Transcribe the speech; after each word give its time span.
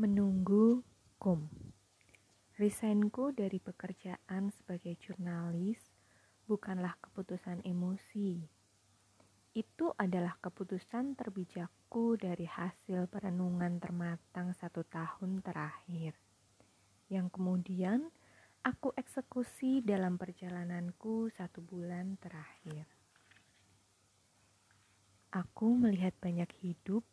Menunggu 0.00 0.80
kum. 1.20 1.44
Resignku 2.56 3.36
dari 3.36 3.60
pekerjaan 3.60 4.48
sebagai 4.48 4.96
jurnalis 4.96 5.76
bukanlah 6.48 6.96
keputusan 7.04 7.60
emosi. 7.68 8.40
Itu 9.52 9.92
adalah 10.00 10.40
keputusan 10.40 11.20
terbijakku 11.20 12.16
dari 12.16 12.48
hasil 12.48 13.12
perenungan 13.12 13.76
termatang 13.76 14.56
satu 14.56 14.88
tahun 14.88 15.44
terakhir. 15.44 16.16
Yang 17.12 17.36
kemudian 17.36 18.08
aku 18.64 18.96
eksekusi 18.96 19.84
dalam 19.84 20.16
perjalananku 20.16 21.28
satu 21.28 21.60
bulan 21.60 22.16
terakhir. 22.24 22.88
Aku 25.28 25.76
melihat 25.76 26.16
banyak 26.24 26.48
hidup, 26.64 27.04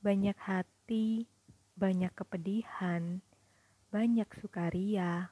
banyak 0.00 0.40
hati, 0.40 1.28
banyak 1.76 2.08
kepedihan, 2.16 3.20
banyak 3.92 4.24
sukaria 4.40 5.28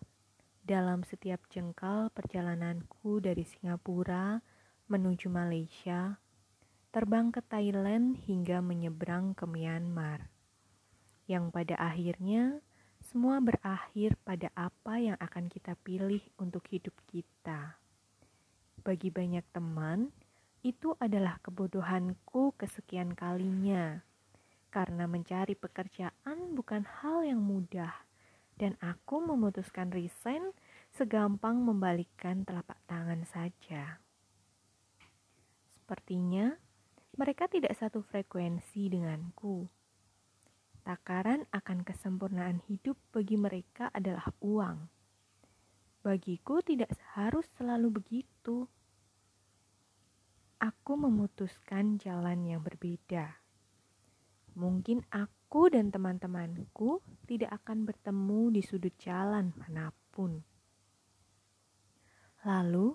dalam 0.60 1.00
setiap 1.00 1.40
jengkal 1.48 2.12
perjalananku 2.12 3.16
dari 3.16 3.48
Singapura 3.48 4.44
menuju 4.92 5.32
Malaysia, 5.32 6.20
terbang 6.92 7.32
ke 7.32 7.40
Thailand 7.48 8.20
hingga 8.28 8.60
menyeberang 8.60 9.32
ke 9.32 9.48
Myanmar. 9.48 10.28
Yang 11.24 11.48
pada 11.48 11.80
akhirnya 11.80 12.60
semua 13.00 13.40
berakhir 13.40 14.20
pada 14.20 14.52
apa 14.52 15.00
yang 15.00 15.16
akan 15.16 15.48
kita 15.48 15.72
pilih 15.80 16.20
untuk 16.36 16.68
hidup 16.68 16.92
kita. 17.08 17.80
Bagi 18.84 19.08
banyak 19.08 19.48
teman, 19.48 20.12
itu 20.60 20.92
adalah 21.00 21.40
kebodohanku 21.40 22.52
kesekian 22.60 23.16
kalinya 23.16 24.04
karena 24.74 25.06
mencari 25.06 25.54
pekerjaan 25.54 26.58
bukan 26.58 26.82
hal 26.82 27.22
yang 27.22 27.38
mudah, 27.38 27.94
dan 28.58 28.74
aku 28.82 29.22
memutuskan 29.22 29.94
resign 29.94 30.50
segampang 30.90 31.62
membalikkan 31.62 32.42
telapak 32.42 32.82
tangan 32.90 33.22
saja. 33.22 34.02
Sepertinya 35.78 36.58
mereka 37.14 37.46
tidak 37.46 37.78
satu 37.78 38.02
frekuensi 38.02 38.90
denganku. 38.90 39.70
Takaran 40.82 41.46
akan 41.54 41.86
kesempurnaan 41.86 42.58
hidup 42.66 42.98
bagi 43.14 43.38
mereka 43.38 43.94
adalah 43.94 44.26
uang. 44.42 44.90
Bagiku 46.02 46.66
tidak 46.66 46.98
harus 47.14 47.46
selalu 47.54 48.02
begitu. 48.02 48.66
Aku 50.58 50.98
memutuskan 50.98 51.96
jalan 51.96 52.42
yang 52.42 52.60
berbeda 52.60 53.43
mungkin 54.54 55.02
aku 55.10 55.70
dan 55.70 55.90
teman-temanku 55.90 57.02
tidak 57.26 57.62
akan 57.62 57.86
bertemu 57.86 58.54
di 58.54 58.62
sudut 58.62 58.94
jalan 58.98 59.54
mana 59.54 59.90
pun. 60.14 60.42
Lalu, 62.44 62.94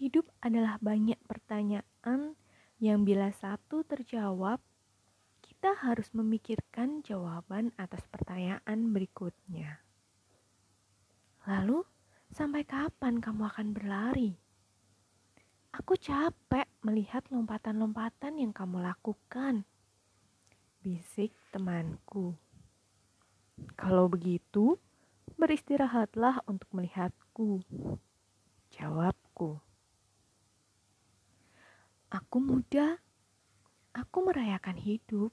hidup 0.00 0.28
adalah 0.40 0.78
banyak 0.78 1.18
pertanyaan 1.28 2.38
yang 2.78 3.02
bila 3.02 3.32
satu 3.34 3.82
terjawab, 3.82 4.62
kita 5.42 5.74
harus 5.74 6.14
memikirkan 6.14 7.02
jawaban 7.02 7.74
atas 7.74 8.06
pertanyaan 8.06 8.94
berikutnya. 8.94 9.82
Lalu, 11.48 11.82
sampai 12.30 12.62
kapan 12.62 13.18
kamu 13.18 13.42
akan 13.50 13.68
berlari? 13.74 14.38
Aku 15.74 15.98
capek 15.98 16.70
melihat 16.86 17.26
lompatan-lompatan 17.32 18.38
yang 18.38 18.52
kamu 18.54 18.78
lakukan 18.82 19.66
bisik 20.88 21.36
temanku. 21.52 22.32
Kalau 23.76 24.08
begitu, 24.08 24.80
beristirahatlah 25.36 26.40
untuk 26.48 26.64
melihatku. 26.72 27.60
Jawabku. 28.72 29.60
Aku 32.08 32.36
muda, 32.40 32.96
aku 33.92 34.32
merayakan 34.32 34.80
hidup, 34.80 35.28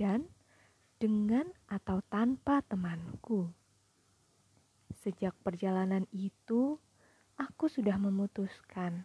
dan 0.00 0.24
dengan 0.96 1.44
atau 1.68 2.00
tanpa 2.08 2.64
temanku. 2.64 3.52
Sejak 5.04 5.36
perjalanan 5.44 6.08
itu, 6.16 6.80
aku 7.36 7.68
sudah 7.68 8.00
memutuskan. 8.00 9.04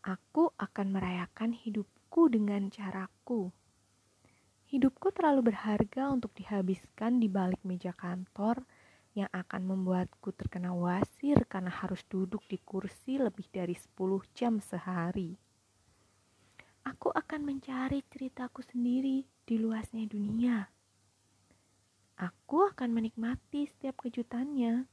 Aku 0.00 0.56
akan 0.56 0.88
merayakan 0.88 1.52
hidupku 1.52 2.32
dengan 2.32 2.72
caraku 2.72 3.52
Hidupku 4.72 5.12
terlalu 5.12 5.52
berharga 5.52 6.08
untuk 6.08 6.32
dihabiskan 6.32 7.20
di 7.20 7.28
balik 7.28 7.60
meja 7.60 7.92
kantor 7.92 8.64
yang 9.12 9.28
akan 9.28 9.68
membuatku 9.68 10.32
terkena 10.32 10.72
wasir 10.72 11.36
karena 11.44 11.68
harus 11.68 12.00
duduk 12.08 12.40
di 12.48 12.56
kursi 12.56 13.20
lebih 13.20 13.44
dari 13.52 13.76
10 13.76 13.92
jam 14.32 14.64
sehari. 14.64 15.36
Aku 16.88 17.12
akan 17.12 17.44
mencari 17.44 18.00
ceritaku 18.08 18.64
sendiri 18.64 19.28
di 19.44 19.60
luasnya 19.60 20.08
dunia. 20.08 20.64
Aku 22.16 22.64
akan 22.72 22.96
menikmati 22.96 23.68
setiap 23.68 24.00
kejutannya. 24.08 24.88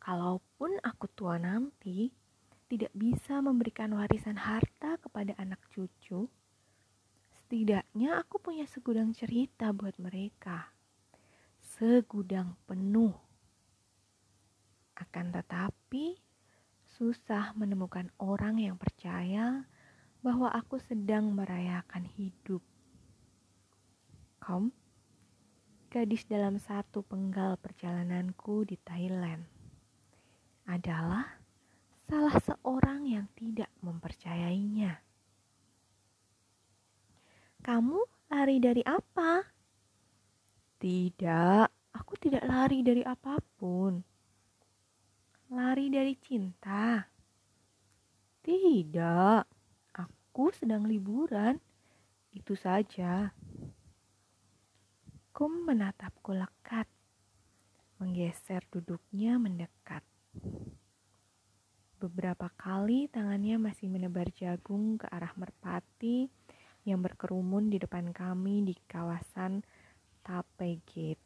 Kalaupun 0.00 0.80
aku 0.80 1.04
tua 1.12 1.36
nanti, 1.36 2.08
tidak 2.64 2.96
bisa 2.96 3.44
memberikan 3.44 3.92
warisan 3.92 4.40
harta 4.40 4.96
kepada 5.04 5.36
anak 5.36 5.60
cucu, 5.68 6.32
Setidaknya 7.54 8.18
aku 8.18 8.42
punya 8.42 8.66
segudang 8.66 9.14
cerita 9.14 9.70
buat 9.70 9.94
mereka. 10.02 10.74
Segudang 11.62 12.58
penuh. 12.66 13.14
Akan 14.98 15.30
tetapi, 15.30 16.18
susah 16.98 17.54
menemukan 17.54 18.10
orang 18.18 18.58
yang 18.58 18.74
percaya 18.74 19.70
bahwa 20.18 20.50
aku 20.50 20.82
sedang 20.82 21.30
merayakan 21.30 22.10
hidup. 22.18 22.58
Kom, 24.42 24.74
gadis 25.94 26.26
dalam 26.26 26.58
satu 26.58 27.06
penggal 27.06 27.54
perjalananku 27.62 28.66
di 28.66 28.74
Thailand, 28.82 29.46
adalah 30.66 31.38
salah 32.10 32.34
seorang 32.34 33.06
yang 33.06 33.30
tidak 33.38 33.70
mempercayainya. 33.78 35.13
Kamu 37.64 38.28
lari 38.28 38.60
dari 38.60 38.84
apa? 38.84 39.40
Tidak, 40.76 41.64
aku 41.96 42.12
tidak 42.20 42.44
lari 42.44 42.84
dari 42.84 43.00
apa 43.00 43.40
pun. 43.40 44.04
Lari 45.48 45.88
dari 45.88 46.12
cinta. 46.20 47.00
Tidak, 48.44 49.40
aku 49.96 50.44
sedang 50.52 50.84
liburan. 50.84 51.56
Itu 52.36 52.52
saja. 52.52 53.32
Kum 55.32 55.64
menatapku 55.64 56.36
lekat, 56.36 56.84
menggeser 57.96 58.60
duduknya 58.68 59.40
mendekat. 59.40 60.04
Beberapa 61.96 62.52
kali 62.60 63.08
tangannya 63.08 63.56
masih 63.56 63.88
menebar 63.88 64.28
jagung 64.36 65.00
ke 65.00 65.08
arah 65.08 65.32
merpati 65.40 66.28
yang 66.84 67.00
berkerumun 67.00 67.72
di 67.72 67.80
depan 67.80 68.12
kami 68.12 68.64
di 68.64 68.76
kawasan 68.88 69.64
Tape 70.20 70.84
Gate. 70.84 71.24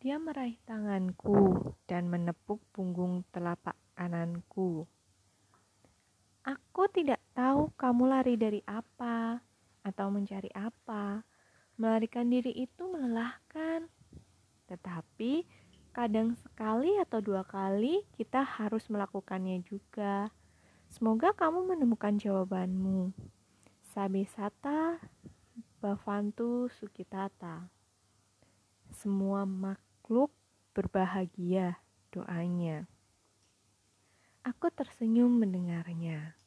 Dia 0.00 0.20
meraih 0.20 0.60
tanganku 0.68 1.72
dan 1.88 2.08
menepuk 2.12 2.60
punggung 2.72 3.24
telapak 3.32 3.76
kananku. 3.96 4.84
Aku 6.42 6.90
tidak 6.90 7.22
tahu 7.32 7.70
kamu 7.78 8.02
lari 8.10 8.34
dari 8.34 8.60
apa 8.66 9.38
atau 9.86 10.10
mencari 10.10 10.50
apa. 10.52 11.22
Melarikan 11.78 12.28
diri 12.28 12.50
itu 12.50 12.82
melelahkan. 12.90 13.86
Tetapi 14.66 15.46
kadang 15.94 16.34
sekali 16.34 16.98
atau 16.98 17.22
dua 17.22 17.46
kali 17.46 18.02
kita 18.18 18.42
harus 18.42 18.90
melakukannya 18.90 19.62
juga. 19.62 20.34
Semoga 20.90 21.30
kamu 21.32 21.72
menemukan 21.72 22.18
jawabanmu. 22.18 23.14
Sabesata 23.92 24.96
Bavantu 25.76 26.72
Sukitata. 26.80 27.68
Semua 28.88 29.44
makhluk 29.44 30.32
berbahagia 30.72 31.76
doanya. 32.08 32.88
Aku 34.48 34.72
tersenyum 34.72 35.36
mendengarnya. 35.36 36.40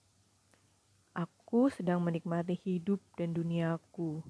Aku 1.14 1.70
sedang 1.70 2.02
menikmati 2.02 2.58
hidup 2.58 2.98
dan 3.14 3.38
duniaku. 3.38 4.26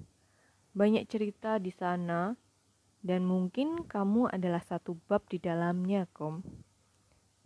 Banyak 0.76 1.08
cerita 1.08 1.56
di 1.56 1.72
sana 1.72 2.36
dan 3.00 3.24
mungkin 3.24 3.88
kamu 3.88 4.28
adalah 4.28 4.60
satu 4.60 4.92
bab 5.08 5.24
di 5.32 5.40
dalamnya, 5.40 6.04
Kom. 6.12 6.44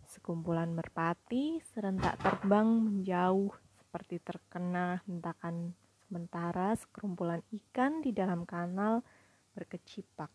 Sekumpulan 0.03 0.75
merpati 0.75 1.63
serentak 1.63 2.19
terbang 2.19 2.67
menjauh 2.67 3.70
seperti 3.91 4.23
terkena 4.23 5.03
hentakan 5.03 5.75
sementara 6.07 6.71
sekerumpulan 6.79 7.43
ikan 7.51 7.99
di 7.99 8.15
dalam 8.15 8.47
kanal 8.47 9.03
berkecipak. 9.51 10.31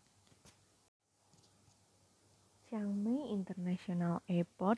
Chiang 2.68 2.92
Mai 3.00 3.32
International 3.32 4.20
Airport 4.28 4.76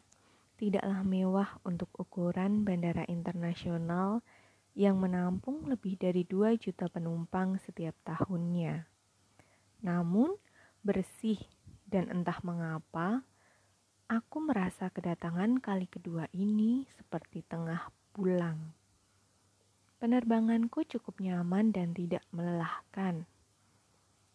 tidaklah 0.55 1.03
mewah 1.03 1.59
untuk 1.67 1.91
ukuran 1.99 2.63
bandara 2.63 3.03
internasional 3.11 4.23
yang 4.79 5.03
menampung 5.03 5.67
lebih 5.67 5.99
dari 5.99 6.23
2 6.23 6.55
juta 6.55 6.87
penumpang 6.87 7.59
setiap 7.59 7.99
tahunnya. 8.07 8.87
Namun, 9.83 10.39
bersih 10.87 11.43
dan 11.83 12.15
entah 12.15 12.39
mengapa, 12.47 13.27
aku 14.07 14.39
merasa 14.39 14.87
kedatangan 14.87 15.59
kali 15.59 15.91
kedua 15.91 16.31
ini 16.31 16.87
seperti 16.95 17.43
tengah 17.43 17.91
pulang. 18.19 18.75
Penerbanganku 20.03 20.83
cukup 20.91 21.23
nyaman 21.23 21.71
dan 21.71 21.95
tidak 21.95 22.27
melelahkan. 22.35 23.31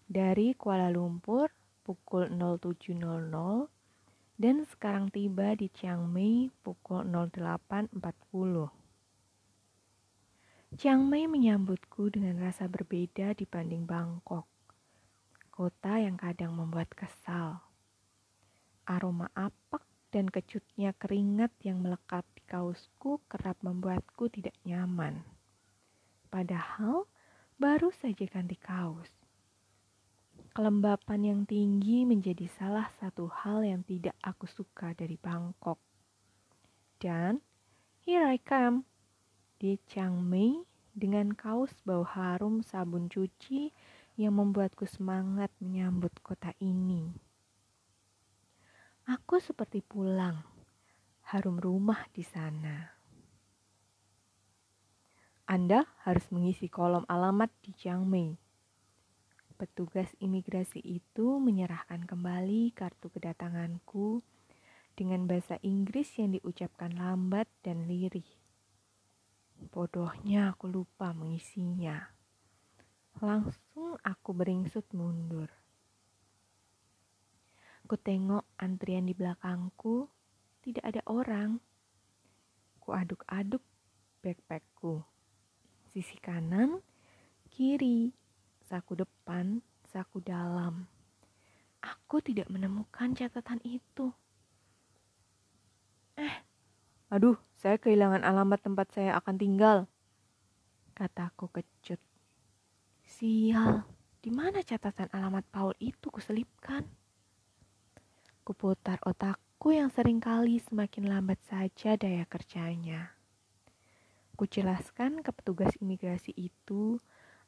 Dari 0.07 0.56
Kuala 0.56 0.88
Lumpur 0.88 1.51
pukul 1.83 2.31
07.00 2.31 3.03
dan 4.39 4.63
sekarang 4.63 5.12
tiba 5.12 5.51
di 5.59 5.68
Chiang 5.68 6.07
Mai 6.07 6.47
pukul 6.63 7.03
08.40. 7.12 8.00
Chiang 10.80 11.03
Mai 11.03 11.27
menyambutku 11.27 12.07
dengan 12.07 12.39
rasa 12.39 12.71
berbeda 12.71 13.35
dibanding 13.35 13.83
Bangkok 13.83 14.47
kota 15.53 16.01
yang 16.01 16.18
kadang 16.18 16.57
membuat 16.57 16.89
kesal. 16.97 17.62
Aroma 18.89 19.30
apak 19.38 19.85
dan 20.13 20.30
kecutnya 20.30 20.94
keringat 20.94 21.50
yang 21.65 21.81
melekat 21.81 22.21
di 22.38 22.45
kausku 22.45 23.18
kerap 23.25 23.57
membuatku 23.65 24.30
tidak 24.30 24.54
nyaman. 24.62 25.25
Padahal 26.30 27.10
baru 27.57 27.89
saja 27.89 28.21
ganti 28.30 28.54
kaos. 28.54 29.10
Kelembapan 30.54 31.21
yang 31.25 31.42
tinggi 31.50 32.06
menjadi 32.06 32.45
salah 32.45 32.86
satu 33.01 33.25
hal 33.25 33.65
yang 33.65 33.81
tidak 33.81 34.13
aku 34.21 34.45
suka 34.45 34.94
dari 34.94 35.18
Bangkok. 35.18 35.81
Dan 37.01 37.42
here 38.06 38.30
I 38.30 38.38
come 38.38 38.86
di 39.57 39.81
Chiang 39.89 40.21
Mai 40.21 40.62
dengan 40.94 41.33
kaos 41.33 41.74
bau 41.81 42.06
harum 42.06 42.62
sabun 42.62 43.09
cuci 43.09 43.74
yang 44.13 44.38
membuatku 44.38 44.86
semangat 44.86 45.50
menyambut 45.57 46.13
kota 46.21 46.54
ini. 46.62 47.32
Aku 49.04 49.36
seperti 49.36 49.84
pulang, 49.84 50.48
harum 51.28 51.60
rumah 51.60 52.08
di 52.16 52.24
sana. 52.24 52.88
Anda 55.44 55.84
harus 56.08 56.32
mengisi 56.32 56.72
kolom 56.72 57.04
alamat 57.12 57.52
di 57.60 57.76
Chiang 57.76 58.08
Mai. 58.08 58.32
Petugas 59.60 60.08
imigrasi 60.24 60.80
itu 60.80 61.36
menyerahkan 61.36 62.08
kembali 62.08 62.72
kartu 62.72 63.12
kedatanganku 63.12 64.24
dengan 64.96 65.28
bahasa 65.28 65.60
Inggris 65.60 66.08
yang 66.16 66.40
diucapkan 66.40 66.96
lambat 66.96 67.52
dan 67.60 67.84
lirih. 67.92 68.40
Bodohnya 69.68 70.56
aku 70.56 70.72
lupa 70.72 71.12
mengisinya. 71.12 72.08
Langsung 73.20 74.00
aku 74.00 74.32
beringsut 74.32 74.88
mundur. 74.96 75.52
Ku 77.94 78.01
tengok 78.01 78.57
antrian 78.57 79.06
di 79.06 79.13
belakangku, 79.13 80.10
tidak 80.66 80.81
ada 80.81 81.06
orang. 81.06 81.62
Ku 82.81 82.90
aduk-aduk 82.90 83.62
backpackku. 84.25 85.06
Sisi 85.94 86.18
kanan, 86.18 86.81
kiri, 87.54 88.10
saku 88.66 88.98
depan, 88.98 89.62
saku 89.86 90.25
dalam. 90.25 90.90
Aku 91.86 92.18
tidak 92.18 92.50
menemukan 92.50 93.13
catatan 93.13 93.62
itu. 93.62 94.10
Eh, 96.18 96.34
aduh, 97.13 97.38
saya 97.62 97.78
kehilangan 97.78 98.25
alamat 98.25 98.57
tempat 98.57 98.90
saya 98.90 99.22
akan 99.22 99.38
tinggal. 99.38 99.86
Kataku 100.98 101.45
kecut. 101.45 102.01
Sial, 103.06 103.86
di 104.18 104.34
mana 104.34 104.66
catatan 104.66 105.13
alamat 105.13 105.45
Paul 105.54 105.78
itu 105.78 106.10
kuselipkan? 106.10 107.03
Kuputar 108.44 109.00
otakku 109.07 109.72
yang 109.72 109.88
sering 109.88 110.19
kali 110.19 110.60
semakin 110.60 111.07
lambat 111.07 111.40
saja 111.48 111.95
daya 111.95 112.28
kerjanya. 112.28 113.16
Kujelaskan 114.36 115.24
ke 115.24 115.31
petugas 115.31 115.72
imigrasi 115.80 116.36
itu, 116.36 117.00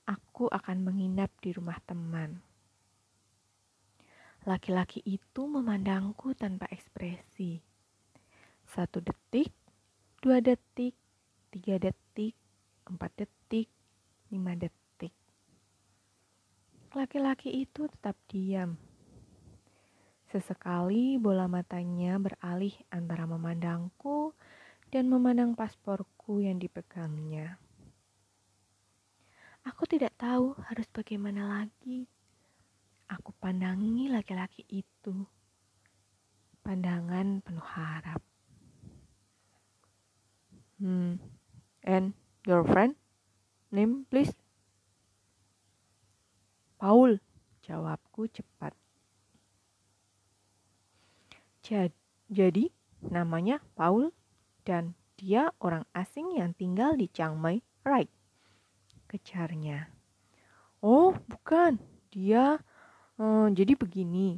aku 0.08 0.48
akan 0.48 0.88
menginap 0.88 1.28
di 1.44 1.52
rumah 1.52 1.76
teman. 1.84 2.40
Laki-laki 4.48 5.04
itu 5.04 5.44
memandangku 5.44 6.32
tanpa 6.32 6.72
ekspresi. 6.72 7.60
Satu 8.64 9.04
detik, 9.04 9.52
dua 10.24 10.40
detik, 10.40 10.96
tiga 11.52 11.76
detik, 11.76 12.40
empat 12.88 13.12
detik, 13.20 13.68
lima 14.32 14.56
detik. 14.56 15.12
Laki-laki 16.96 17.52
itu 17.52 17.84
tetap 17.92 18.16
diam. 18.32 18.80
Sesekali 20.36 21.16
bola 21.16 21.48
matanya 21.48 22.20
beralih 22.20 22.76
antara 22.92 23.24
memandangku 23.24 24.36
dan 24.92 25.08
memandang 25.08 25.56
pasporku 25.56 26.44
yang 26.44 26.60
dipegangnya. 26.60 27.56
Aku 29.64 29.88
tidak 29.88 30.12
tahu 30.20 30.52
harus 30.68 30.92
bagaimana 30.92 31.48
lagi. 31.48 32.04
Aku 33.08 33.32
pandangi 33.40 34.12
laki-laki 34.12 34.68
itu. 34.68 35.24
Pandangan 36.68 37.40
penuh 37.40 37.70
harap. 37.72 38.20
Hmm, 40.84 41.16
and 41.80 42.12
your 42.44 42.68
friend? 42.68 43.00
Name 43.72 44.04
please? 44.12 44.36
Paul, 46.76 47.24
jawabku 47.64 48.28
cepat. 48.28 48.76
Jadi, 51.66 52.70
namanya 53.02 53.58
Paul 53.74 54.14
dan 54.62 54.94
dia 55.18 55.50
orang 55.58 55.82
asing 55.98 56.38
yang 56.38 56.54
tinggal 56.54 56.94
di 56.94 57.10
Chiang 57.10 57.42
Mai, 57.42 57.66
right? 57.82 58.12
Kejarnya. 59.10 59.90
Oh, 60.86 61.18
bukan. 61.26 61.82
Dia 62.14 62.62
hmm, 63.18 63.58
jadi 63.58 63.74
begini. 63.74 64.38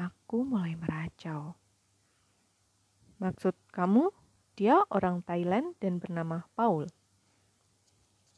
Aku 0.00 0.48
mulai 0.48 0.72
meracau. 0.72 1.52
Maksud 3.20 3.52
kamu, 3.68 4.08
dia 4.56 4.80
orang 4.88 5.20
Thailand 5.28 5.76
dan 5.84 6.00
bernama 6.00 6.48
Paul. 6.56 6.88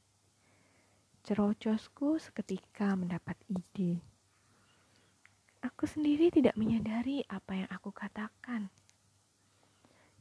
Cerocosku 1.20 2.16
seketika 2.16 2.96
mendapat 2.96 3.36
ide. 3.50 4.00
Aku 5.60 5.84
sendiri 5.84 6.32
tidak 6.32 6.56
menyadari 6.56 7.20
apa 7.28 7.52
yang 7.52 7.68
aku 7.68 7.92
katakan. 7.92 8.72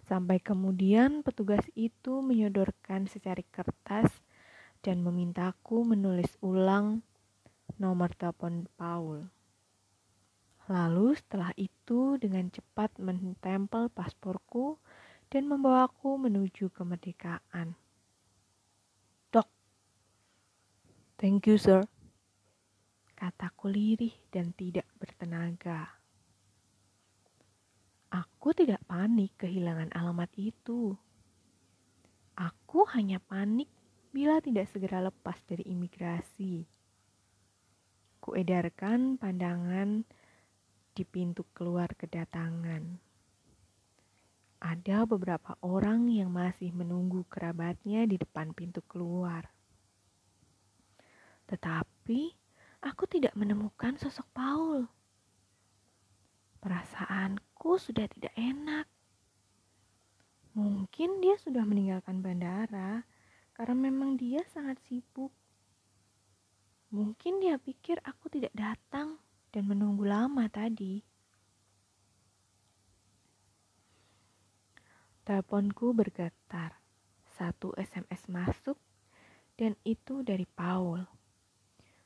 Sampai 0.03 0.43
kemudian 0.43 1.23
petugas 1.23 1.63
itu 1.77 2.19
menyodorkan 2.19 3.07
secari 3.07 3.47
kertas 3.47 4.11
dan 4.85 5.03
memintaku 5.03 5.83
menulis 5.83 6.31
ulang 6.39 7.03
nomor 7.79 8.11
telepon 8.15 8.67
Paul. 8.79 9.27
Lalu 10.69 11.17
setelah 11.17 11.51
itu 11.57 12.15
dengan 12.21 12.51
cepat 12.53 12.97
mentempel 13.01 13.89
pasporku 13.89 14.77
dan 15.33 15.49
membawaku 15.49 16.21
menuju 16.21 16.69
kemerdekaan. 16.69 17.73
Dok, 19.33 19.49
thank 21.17 21.49
you 21.49 21.57
sir 21.57 21.83
kataku 23.19 23.67
lirih 23.67 24.15
dan 24.31 24.55
tidak 24.55 24.87
bertenaga. 24.95 25.99
Aku 28.15 28.55
tidak 28.55 28.79
panik 28.87 29.35
kehilangan 29.35 29.91
alamat 29.91 30.31
itu. 30.39 30.95
Aku 32.39 32.87
hanya 32.95 33.19
panik 33.19 33.67
bila 34.09 34.41
tidak 34.41 34.65
segera 34.73 35.05
lepas 35.05 35.37
dari 35.45 35.65
imigrasi. 35.69 36.65
Kuedarkan 38.19 39.21
pandangan 39.21 40.03
di 40.97 41.03
pintu 41.05 41.45
keluar 41.53 41.93
kedatangan. 41.93 42.99
Ada 44.59 45.07
beberapa 45.07 45.55
orang 45.63 46.11
yang 46.11 46.35
masih 46.35 46.75
menunggu 46.75 47.23
kerabatnya 47.31 48.03
di 48.03 48.19
depan 48.19 48.51
pintu 48.51 48.83
keluar. 48.83 49.47
Tetapi 51.47 52.21
aku 52.83 53.03
tidak 53.07 53.31
menemukan 53.39 53.95
sosok 53.95 54.27
Paul. 54.35 54.83
Perasaanku 56.59 57.79
sudah 57.79 58.11
tidak 58.11 58.35
enak. 58.35 58.83
Mungkin 60.59 61.23
dia 61.23 61.39
sudah 61.39 61.63
meninggalkan 61.63 62.19
bandara 62.19 63.07
karena 63.59 63.75
memang 63.75 64.15
dia 64.15 64.39
sangat 64.55 64.79
sibuk. 64.87 65.35
Mungkin 66.95 67.43
dia 67.43 67.59
pikir 67.59 67.99
aku 68.07 68.31
tidak 68.31 68.55
datang 68.55 69.19
dan 69.51 69.67
menunggu 69.67 70.07
lama 70.07 70.47
tadi. 70.47 71.03
Teleponku 75.27 75.91
bergetar. 75.91 76.79
Satu 77.35 77.75
SMS 77.75 78.31
masuk 78.31 78.79
dan 79.59 79.75
itu 79.83 80.23
dari 80.23 80.47
Paul. 80.47 81.03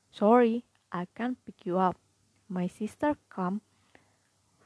Sorry, 0.09 0.65
I 0.89 1.05
can't 1.13 1.37
pick 1.45 1.69
you 1.69 1.77
up. 1.77 2.01
My 2.49 2.65
sister 2.65 3.13
come. 3.29 3.61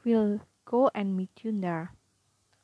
We'll 0.08 0.40
go 0.64 0.88
and 0.96 1.12
meet 1.12 1.44
you 1.44 1.52
there. 1.52 1.92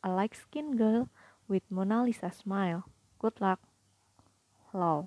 A 0.00 0.08
light 0.08 0.32
skin 0.32 0.80
girl 0.80 1.12
with 1.44 1.68
Mona 1.68 2.08
Lisa 2.08 2.32
smile. 2.32 2.88
Good 3.20 3.44
luck. 3.44 3.60
Hello. 4.74 5.06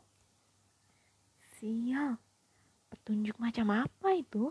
Sial, 1.60 2.16
petunjuk 2.88 3.36
macam 3.36 3.84
apa 3.84 4.16
itu? 4.16 4.48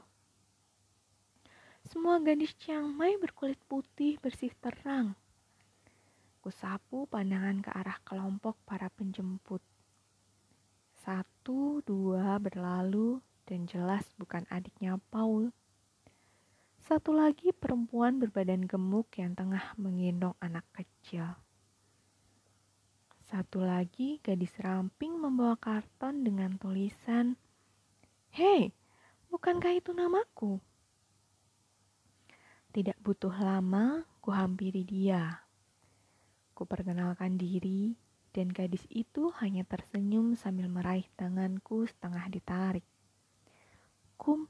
Semua 1.88 2.20
gadis 2.20 2.52
Chiang 2.60 2.92
Mai 2.92 3.16
berkulit 3.16 3.56
putih 3.64 4.20
bersih 4.20 4.52
terang. 4.60 5.16
Kusapu 6.44 7.08
pandangan 7.08 7.64
ke 7.64 7.72
arah 7.72 7.96
kelompok 8.04 8.60
para 8.68 8.92
penjemput. 8.92 9.64
Satu, 11.00 11.80
dua 11.80 12.36
berlalu 12.36 13.16
dan 13.48 13.64
jelas 13.64 14.04
bukan 14.20 14.44
adiknya 14.52 15.00
Paul. 15.08 15.48
Satu 16.84 17.16
lagi 17.16 17.56
perempuan 17.56 18.20
berbadan 18.20 18.68
gemuk 18.68 19.08
yang 19.16 19.32
tengah 19.32 19.72
menggendong 19.80 20.36
anak 20.44 20.68
kecil. 20.76 21.40
Satu 23.26 23.58
lagi 23.58 24.22
gadis 24.22 24.54
ramping 24.62 25.18
membawa 25.18 25.58
karton 25.58 26.22
dengan 26.22 26.54
tulisan, 26.62 27.34
Hei, 28.30 28.70
bukankah 29.34 29.74
itu 29.74 29.90
namaku? 29.90 30.62
Tidak 32.70 32.94
butuh 33.02 33.34
lama, 33.34 34.06
ku 34.22 34.30
hampiri 34.30 34.86
dia. 34.86 35.42
Ku 36.54 36.70
perkenalkan 36.70 37.34
diri 37.34 37.98
dan 38.30 38.46
gadis 38.46 38.86
itu 38.94 39.34
hanya 39.42 39.66
tersenyum 39.66 40.38
sambil 40.38 40.70
meraih 40.70 41.10
tanganku 41.18 41.82
setengah 41.90 42.30
ditarik. 42.30 42.86
Kum, 44.14 44.46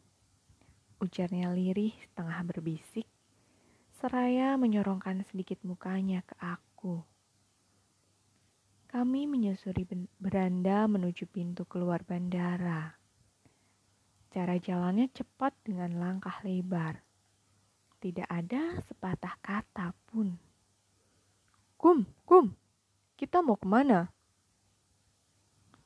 ujarnya 1.00 1.48
lirih 1.56 1.96
setengah 2.12 2.44
berbisik, 2.44 3.08
seraya 3.96 4.60
menyorongkan 4.60 5.24
sedikit 5.24 5.64
mukanya 5.64 6.20
ke 6.28 6.36
aku. 6.44 7.15
Kami 8.96 9.28
menyusuri 9.28 9.84
beranda 10.16 10.88
menuju 10.88 11.28
pintu 11.28 11.68
keluar 11.68 12.00
bandara. 12.00 12.96
Cara 14.32 14.56
jalannya 14.56 15.12
cepat 15.12 15.52
dengan 15.60 16.00
langkah 16.00 16.40
lebar. 16.40 17.04
Tidak 18.00 18.24
ada 18.24 18.80
sepatah 18.80 19.36
kata 19.44 19.92
pun. 20.08 20.40
Kum, 21.76 22.08
kum, 22.24 22.56
kita 23.20 23.44
mau 23.44 23.60
ke 23.60 23.68
mana? 23.68 24.08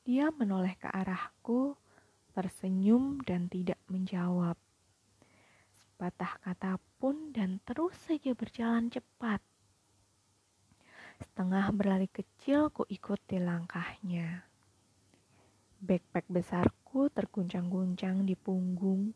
Dia 0.07 0.31
menoleh 0.31 0.79
ke 0.79 0.87
arahku, 0.87 1.75
tersenyum 2.31 3.27
dan 3.27 3.51
tidak 3.51 3.83
menjawab. 3.91 4.55
Sepatah 5.83 6.39
kata 6.47 6.79
pun 7.03 7.35
dan 7.35 7.59
terus 7.67 7.99
saja 8.07 8.39
berjalan 8.39 8.87
cepat. 8.87 9.43
Setengah 11.21 11.69
berlari 11.77 12.09
kecil 12.09 12.73
ku 12.73 12.89
ikuti 12.89 13.37
langkahnya. 13.37 14.49
Backpack 15.85 16.33
besarku 16.33 17.13
terguncang-guncang 17.13 18.25
di 18.25 18.33
punggung. 18.33 19.13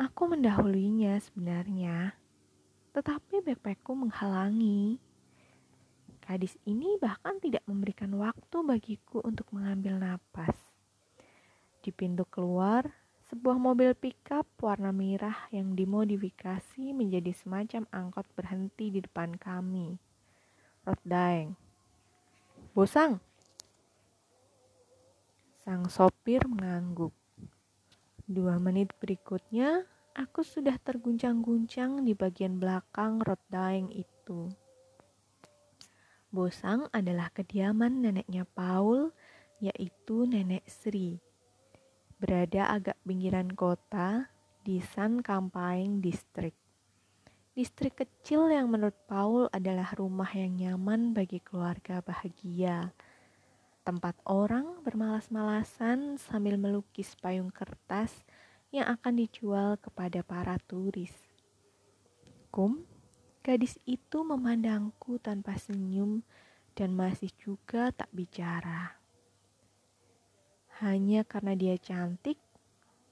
Aku 0.00 0.32
mendahulinya 0.32 1.20
sebenarnya, 1.20 2.16
tetapi 2.96 3.44
backpackku 3.44 3.92
menghalangi. 3.92 4.96
Gadis 6.24 6.56
ini 6.64 6.96
bahkan 6.96 7.36
tidak 7.44 7.60
memberikan 7.68 8.16
waktu 8.16 8.56
bagiku 8.64 9.20
untuk 9.20 9.52
mengambil 9.52 10.00
napas. 10.00 10.56
Di 11.84 11.92
pintu 11.92 12.24
keluar, 12.24 12.88
sebuah 13.28 13.60
mobil 13.60 13.92
pickup 13.92 14.48
warna 14.64 14.96
merah 14.96 15.48
yang 15.52 15.76
dimodifikasi 15.76 16.96
menjadi 16.96 17.36
semacam 17.36 17.84
angkot 17.92 18.24
berhenti 18.32 18.88
di 18.88 19.04
depan 19.04 19.36
kami. 19.36 20.09
Rod 20.80 20.96
Daeng. 21.04 21.52
Bosang. 22.72 23.20
Sang 25.60 25.84
sopir 25.92 26.40
mengangguk. 26.48 27.12
Dua 28.24 28.56
menit 28.56 28.96
berikutnya, 28.96 29.84
aku 30.16 30.40
sudah 30.40 30.80
terguncang-guncang 30.80 32.00
di 32.00 32.16
bagian 32.16 32.56
belakang 32.56 33.20
Rod 33.20 33.44
Daeng 33.52 33.92
itu. 33.92 34.48
Bosang 36.32 36.88
adalah 36.96 37.28
kediaman 37.28 38.00
neneknya 38.00 38.48
Paul, 38.48 39.12
yaitu 39.60 40.24
Nenek 40.24 40.64
Sri. 40.64 41.20
Berada 42.16 42.72
agak 42.72 42.96
pinggiran 43.04 43.52
kota 43.52 44.32
di 44.64 44.80
San 44.80 45.20
Kampaing 45.20 46.00
District. 46.00 46.59
Distrik 47.50 47.98
kecil 47.98 48.46
yang 48.54 48.70
menurut 48.70 48.94
Paul 49.10 49.50
adalah 49.50 49.90
rumah 49.98 50.30
yang 50.30 50.54
nyaman 50.54 51.10
bagi 51.10 51.42
keluarga 51.42 51.98
bahagia. 51.98 52.94
Tempat 53.82 54.14
orang 54.22 54.86
bermalas-malasan 54.86 56.14
sambil 56.14 56.54
melukis 56.54 57.18
payung 57.18 57.50
kertas 57.50 58.22
yang 58.70 58.86
akan 58.86 59.18
dijual 59.18 59.74
kepada 59.82 60.22
para 60.22 60.62
turis. 60.62 61.14
Kum 62.54 62.86
Gadis 63.40 63.80
itu 63.88 64.20
memandangku 64.20 65.16
tanpa 65.16 65.56
senyum 65.56 66.20
dan 66.76 66.92
masih 66.92 67.32
juga 67.40 67.88
tak 67.88 68.12
bicara. 68.12 69.00
Hanya 70.84 71.24
karena 71.24 71.56
dia 71.56 71.80
cantik, 71.80 72.36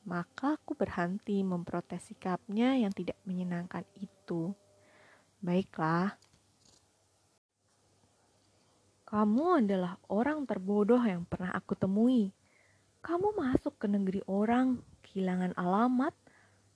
maka 0.07 0.61
aku 0.61 0.77
berhenti 0.79 1.41
memprotes 1.43 2.11
sikapnya 2.11 2.79
yang 2.79 2.93
tidak 2.95 3.19
menyenangkan 3.25 3.83
itu. 3.99 4.55
Baiklah, 5.39 6.19
kamu 9.09 9.65
adalah 9.65 9.97
orang 10.13 10.45
terbodoh 10.45 11.01
yang 11.01 11.25
pernah 11.25 11.49
aku 11.57 11.73
temui. 11.73 12.37
Kamu 13.01 13.33
masuk 13.41 13.81
ke 13.81 13.89
negeri 13.89 14.21
orang, 14.29 14.85
kehilangan 15.01 15.57
alamat, 15.57 16.13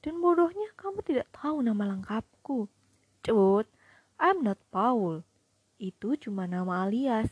dan 0.01 0.17
bodohnya 0.17 0.73
kamu 0.81 1.05
tidak 1.05 1.29
tahu 1.37 1.61
nama 1.61 1.93
lengkapku. 1.93 2.73
Cut, 3.21 3.69
I'm 4.17 4.41
not 4.41 4.57
Paul. 4.73 5.29
Itu 5.77 6.17
cuma 6.17 6.49
nama 6.49 6.89
alias, 6.89 7.29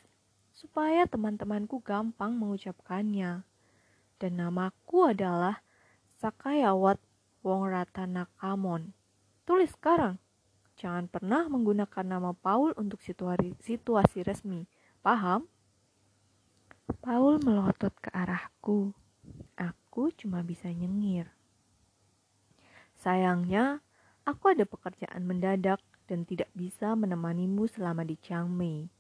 supaya 0.52 1.08
teman-temanku 1.08 1.80
gampang 1.80 2.36
mengucapkannya. 2.36 3.40
Dan 4.20 4.32
namaku 4.36 5.16
adalah 5.16 5.64
Sakayawat 6.20 7.00
Wong 7.40 7.72
Ratanakamon. 7.72 8.92
Tulis 9.48 9.72
sekarang. 9.72 10.20
Jangan 10.76 11.08
pernah 11.08 11.48
menggunakan 11.48 12.04
nama 12.04 12.36
Paul 12.36 12.76
untuk 12.76 13.00
situasi, 13.00 13.56
situasi 13.56 14.20
resmi. 14.20 14.68
Paham? 15.00 15.48
Paul 17.00 17.40
melotot 17.40 17.96
ke 18.04 18.12
arahku. 18.12 18.92
Aku 19.56 20.12
cuma 20.12 20.44
bisa 20.44 20.68
nyengir. 20.68 21.32
Sayangnya, 23.00 23.80
aku 24.28 24.52
ada 24.52 24.68
pekerjaan 24.68 25.24
mendadak 25.24 25.80
dan 26.04 26.28
tidak 26.28 26.52
bisa 26.52 26.92
menemanimu 26.92 27.64
selama 27.64 28.04
di 28.04 28.20
Chiang 28.20 28.52
Mai. 28.52 28.92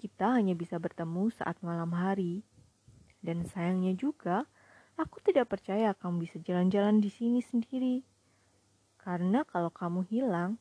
Kita 0.00 0.32
hanya 0.40 0.56
bisa 0.56 0.80
bertemu 0.80 1.28
saat 1.28 1.60
malam 1.60 1.92
hari. 1.92 2.40
Dan 3.20 3.44
sayangnya 3.44 3.92
juga, 3.92 4.48
aku 4.96 5.22
tidak 5.22 5.52
percaya 5.52 5.92
kamu 5.92 6.26
bisa 6.28 6.36
jalan-jalan 6.40 7.00
di 7.00 7.08
sini 7.12 7.40
sendiri. 7.40 8.02
Karena 9.00 9.46
kalau 9.46 9.70
kamu 9.70 10.04
hilang, 10.10 10.58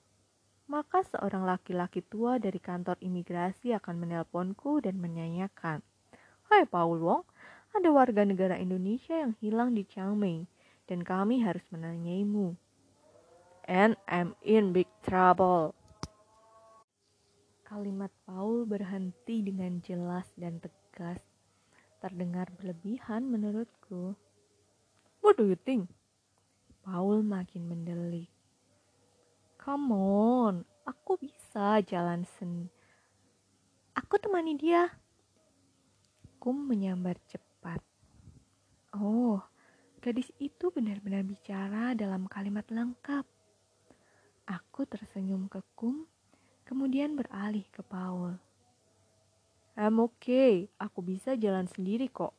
maka 0.70 1.01
seorang 1.01 1.44
laki-laki 1.48 2.06
tua 2.06 2.38
dari 2.38 2.62
kantor 2.62 3.00
imigrasi 3.01 3.74
akan 3.74 3.96
menelponku 4.06 4.80
dan 4.84 5.01
menyanyikan, 5.01 5.82
Hai 6.51 6.70
Paul 6.70 7.01
Wong, 7.01 7.25
ada 7.74 7.89
warga 7.89 8.22
negara 8.22 8.56
Indonesia 8.62 9.18
yang 9.18 9.34
hilang 9.42 9.74
di 9.74 9.82
Chiang 9.84 10.13
Mai 10.13 10.46
dan 10.86 11.01
kami 11.01 11.42
harus 11.42 11.65
menanyaimu 11.74 12.54
and 13.65 13.98
I'm 14.08 14.38
in 14.46 14.74
big 14.74 14.89
trouble. 15.01 15.74
Kalimat 17.65 18.13
Paul 18.30 18.70
berhenti 18.70 19.42
dengan 19.42 19.82
jelas 19.82 20.30
dan 20.38 20.62
tegas. 20.62 21.20
Terdengar 21.98 22.54
berlebihan 22.54 23.25
menurutku. 23.25 24.13
What 25.25 25.41
do 25.41 25.50
you 25.50 25.58
think? 25.58 25.89
Paul 26.86 27.25
makin 27.25 27.65
mendelik. 27.65 28.29
Come 29.58 29.89
on, 29.98 30.70
aku 30.86 31.17
bisa 31.17 31.82
jalan 31.82 32.29
sen. 32.38 32.70
Aku 33.98 34.22
temani 34.22 34.53
dia. 34.53 34.94
Kum 36.38 36.70
menyambar 36.70 37.17
cepat. 37.25 37.82
Oh, 38.94 39.41
gadis 39.98 40.29
itu 40.38 40.70
benar-benar 40.70 41.25
bicara 41.25 41.98
dalam 41.98 42.29
kalimat 42.29 42.70
lengkap. 42.70 43.25
Aku 44.46 44.86
tersenyum 44.86 45.50
ke 45.50 45.65
Kum, 45.74 46.05
kemudian 46.70 47.17
beralih 47.17 47.65
ke 47.74 47.82
Paul. 47.82 48.38
I'm 49.74 49.98
okay, 50.05 50.70
aku 50.77 51.01
bisa 51.01 51.34
jalan 51.34 51.65
sendiri 51.65 52.13
kok. 52.13 52.38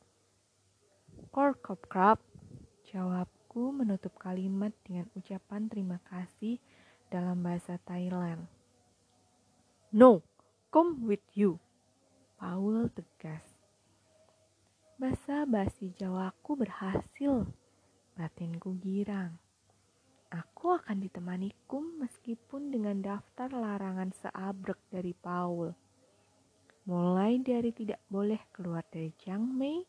Korkop 1.34 1.90
krab, 1.90 2.22
jawabku 2.86 3.74
menutup 3.74 4.14
kalimat 4.16 4.70
dengan 4.86 5.10
ucapan 5.18 5.66
terima 5.66 5.98
kasih 6.06 6.62
dalam 7.10 7.42
bahasa 7.42 7.78
Thailand. 7.82 8.46
No, 9.94 10.22
come 10.70 11.02
with 11.06 11.24
you. 11.34 11.58
Paul 12.36 12.92
tegas. 12.92 13.42
Bahasa 14.96 15.44
basi 15.48 15.92
Jawaku 15.96 16.56
berhasil. 16.56 17.48
Batinku 18.16 18.76
girang. 18.80 19.36
Aku 20.32 20.74
akan 20.74 21.00
ditemani 21.00 21.54
Kum 21.70 22.02
meskipun 22.02 22.74
dengan 22.74 22.98
daftar 22.98 23.48
larangan 23.52 24.10
seabrek 24.10 24.80
dari 24.90 25.14
Paul. 25.14 25.70
Mulai 26.86 27.38
dari 27.40 27.70
tidak 27.70 28.02
boleh 28.10 28.38
keluar 28.50 28.82
dari 28.90 29.14
Chiang 29.16 29.46
Mai, 29.46 29.80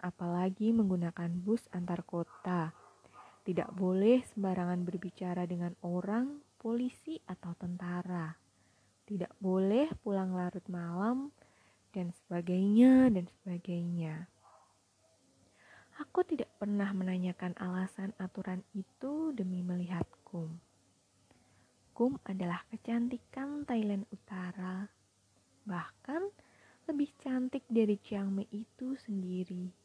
apalagi 0.00 0.72
menggunakan 0.72 1.30
bus 1.30 1.68
antar 1.70 2.02
kota. 2.02 2.72
Tidak 3.46 3.72
boleh 3.72 4.20
sembarangan 4.32 4.84
berbicara 4.84 5.48
dengan 5.48 5.72
orang, 5.84 6.40
polisi, 6.60 7.16
atau 7.24 7.56
tentara. 7.56 8.36
Tidak 9.08 9.40
boleh 9.40 9.88
pulang 10.04 10.36
larut 10.36 10.64
malam, 10.68 11.32
dan 11.94 12.12
sebagainya, 12.12 13.10
dan 13.10 13.26
sebagainya. 13.40 14.28
Aku 16.00 16.24
tidak 16.24 16.48
pernah 16.56 16.92
menanyakan 16.96 17.52
alasan 17.60 18.16
aturan 18.16 18.64
itu 18.72 19.36
demi 19.36 19.60
melihat 19.60 20.08
Kum. 20.24 20.56
Kum 21.92 22.16
adalah 22.24 22.64
kecantikan 22.72 23.68
Thailand 23.68 24.08
Utara, 24.08 24.88
bahkan 25.68 26.32
lebih 26.88 27.12
cantik 27.20 27.68
dari 27.68 28.00
Chiang 28.00 28.32
Mai 28.32 28.48
itu 28.48 28.96
sendiri. 28.96 29.79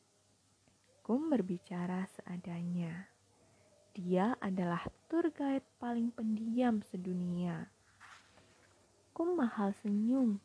Kum 1.05 1.29
berbicara 1.29 2.09
seadanya. 2.09 3.05
Dia 3.93 4.33
adalah 4.41 4.89
tour 5.05 5.29
guide 5.29 5.61
paling 5.77 6.09
pendiam 6.09 6.81
sedunia. 6.81 7.69
Kum 9.13 9.37
mahal 9.37 9.69
senyum 9.85 10.41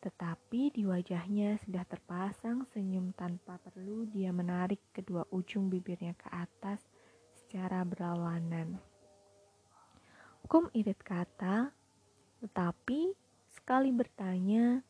tetapi 0.00 0.72
di 0.72 0.88
wajahnya 0.88 1.60
sudah 1.60 1.84
terpasang 1.84 2.64
senyum 2.72 3.12
tanpa 3.12 3.60
perlu 3.60 4.08
dia 4.08 4.32
menarik 4.32 4.80
kedua 4.96 5.28
ujung 5.28 5.68
bibirnya 5.68 6.16
ke 6.16 6.24
atas 6.32 6.80
secara 7.36 7.84
berlawanan. 7.84 8.80
Kum 10.48 10.72
irit 10.72 10.96
kata, 11.04 11.68
tetapi 12.40 13.12
sekali 13.52 13.92
bertanya, 13.92 14.80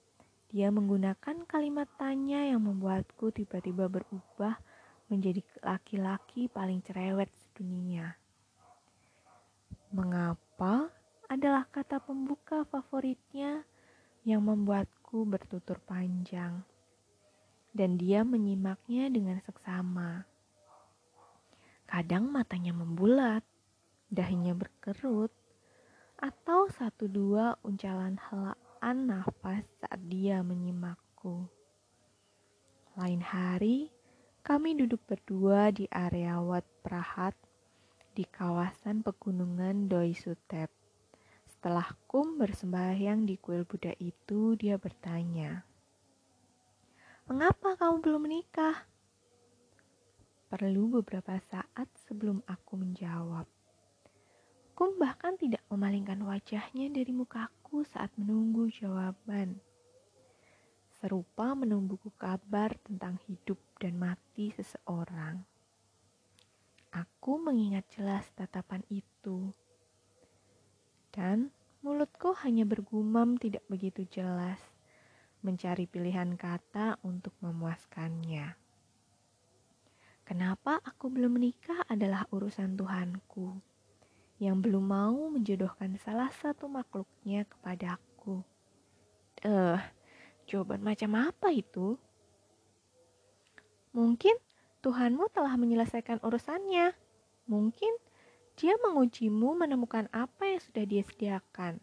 dia 0.54 0.70
menggunakan 0.70 1.42
kalimat 1.42 1.90
tanya 1.98 2.46
yang 2.46 2.62
membuatku 2.62 3.34
tiba-tiba 3.34 3.90
berubah 3.90 4.62
menjadi 5.10 5.42
laki-laki 5.66 6.46
paling 6.46 6.78
cerewet 6.86 7.28
sedunia. 7.34 8.14
Mengapa 9.90 10.86
adalah 11.26 11.66
kata 11.66 11.98
pembuka 11.98 12.62
favoritnya 12.70 13.66
yang 14.22 14.46
membuatku 14.46 15.26
bertutur 15.26 15.82
panjang, 15.82 16.62
dan 17.74 17.98
dia 17.98 18.22
menyimaknya 18.22 19.10
dengan 19.10 19.42
seksama. 19.42 20.22
Kadang 21.90 22.30
matanya 22.30 22.70
membulat, 22.70 23.42
dahinya 24.06 24.54
berkerut, 24.54 25.34
atau 26.20 26.70
satu 26.70 27.10
dua 27.10 27.58
uncalan 27.66 28.14
helaan 28.30 29.10
nafas 29.10 29.66
saat 29.82 29.98
dia 30.06 30.44
menyimakku. 30.44 31.50
Lain 32.94 33.22
hari, 33.24 33.90
kami 34.40 34.72
duduk 34.72 35.04
berdua 35.04 35.68
di 35.68 35.84
area 35.92 36.40
Wat 36.40 36.64
Prahat 36.80 37.36
di 38.16 38.24
kawasan 38.24 39.04
pegunungan 39.04 39.86
Doi 39.86 40.16
Sutep. 40.16 40.72
Setelah 41.44 41.92
Kum 42.08 42.40
bersembahyang 42.40 43.28
di 43.28 43.36
kuil 43.36 43.68
Buddha 43.68 43.92
itu, 44.00 44.56
dia 44.56 44.80
bertanya, 44.80 45.60
Mengapa 47.28 47.76
kamu 47.76 48.00
belum 48.00 48.20
menikah? 48.26 48.88
Perlu 50.48 50.98
beberapa 50.98 51.36
saat 51.46 51.86
sebelum 52.08 52.40
aku 52.48 52.80
menjawab. 52.80 53.44
Kum 54.72 54.96
bahkan 54.96 55.36
tidak 55.36 55.60
memalingkan 55.68 56.18
wajahnya 56.24 56.88
dari 56.90 57.12
mukaku 57.12 57.84
saat 57.84 58.10
menunggu 58.16 58.72
jawaban. 58.72 59.60
Serupa 61.00 61.56
menunggu 61.56 61.96
kabar 62.20 62.76
tentang 62.84 63.16
hidup 63.24 63.56
dan 63.80 63.96
mati 63.96 64.52
seseorang. 64.52 65.40
Aku 66.92 67.40
mengingat 67.40 67.88
jelas 67.88 68.28
tatapan 68.36 68.84
itu 68.92 69.56
dan 71.10 71.50
mulutku 71.82 72.36
hanya 72.46 72.62
bergumam 72.62 73.34
tidak 73.34 73.66
begitu 73.66 74.06
jelas, 74.06 74.58
mencari 75.42 75.90
pilihan 75.90 76.38
kata 76.38 77.02
untuk 77.02 77.34
memuaskannya. 77.42 78.54
Kenapa 80.22 80.78
aku 80.86 81.10
belum 81.10 81.34
menikah 81.34 81.82
adalah 81.90 82.22
urusan 82.30 82.78
Tuhanku, 82.78 83.58
yang 84.38 84.62
belum 84.62 84.86
mau 84.86 85.18
menjodohkan 85.34 85.98
salah 85.98 86.30
satu 86.30 86.70
makhluknya 86.70 87.42
kepadaku. 87.50 88.46
Eh, 89.42 89.50
uh, 89.50 89.80
jawaban 90.50 90.82
macam 90.82 91.14
apa 91.14 91.54
itu? 91.54 91.94
Mungkin 93.94 94.34
Tuhanmu 94.82 95.30
telah 95.30 95.54
menyelesaikan 95.54 96.18
urusannya. 96.26 96.98
Mungkin 97.46 97.94
dia 98.58 98.74
mengujimu 98.82 99.54
menemukan 99.54 100.10
apa 100.10 100.50
yang 100.50 100.60
sudah 100.60 100.84
dia 100.84 101.02
sediakan. 101.06 101.78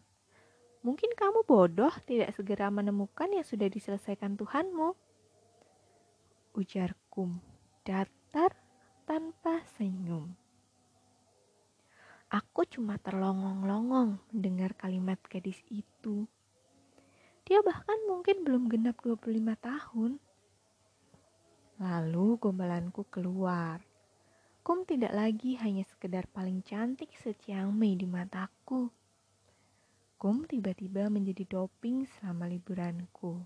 Mungkin 0.84 1.16
kamu 1.16 1.48
bodoh 1.48 1.92
tidak 2.04 2.36
segera 2.36 2.68
menemukan 2.68 3.32
yang 3.32 3.48
sudah 3.48 3.72
diselesaikan 3.72 4.36
Tuhanmu. 4.36 4.96
Ujarku 6.56 7.32
datar 7.84 8.56
tanpa 9.08 9.64
senyum. 9.80 10.36
Aku 12.28 12.68
cuma 12.68 13.00
terlongong-longong 13.00 14.20
mendengar 14.36 14.76
kalimat 14.76 15.16
gadis 15.32 15.64
itu. 15.72 16.28
Dia 17.48 17.64
bahkan 17.64 17.96
mungkin 18.12 18.44
belum 18.44 18.68
genap 18.68 19.00
25 19.00 19.40
tahun. 19.64 20.20
Lalu 21.80 22.28
gombalanku 22.44 23.08
keluar. 23.08 23.80
Kum 24.68 24.84
tidak 24.84 25.16
lagi 25.16 25.56
hanya 25.64 25.88
sekedar 25.88 26.28
paling 26.28 26.60
cantik 26.60 27.08
seciang 27.16 27.72
Mei 27.72 27.96
di 27.96 28.04
mataku. 28.04 28.92
Kum 30.20 30.44
tiba-tiba 30.44 31.08
menjadi 31.08 31.48
doping 31.48 32.04
selama 32.20 32.52
liburanku. 32.52 33.40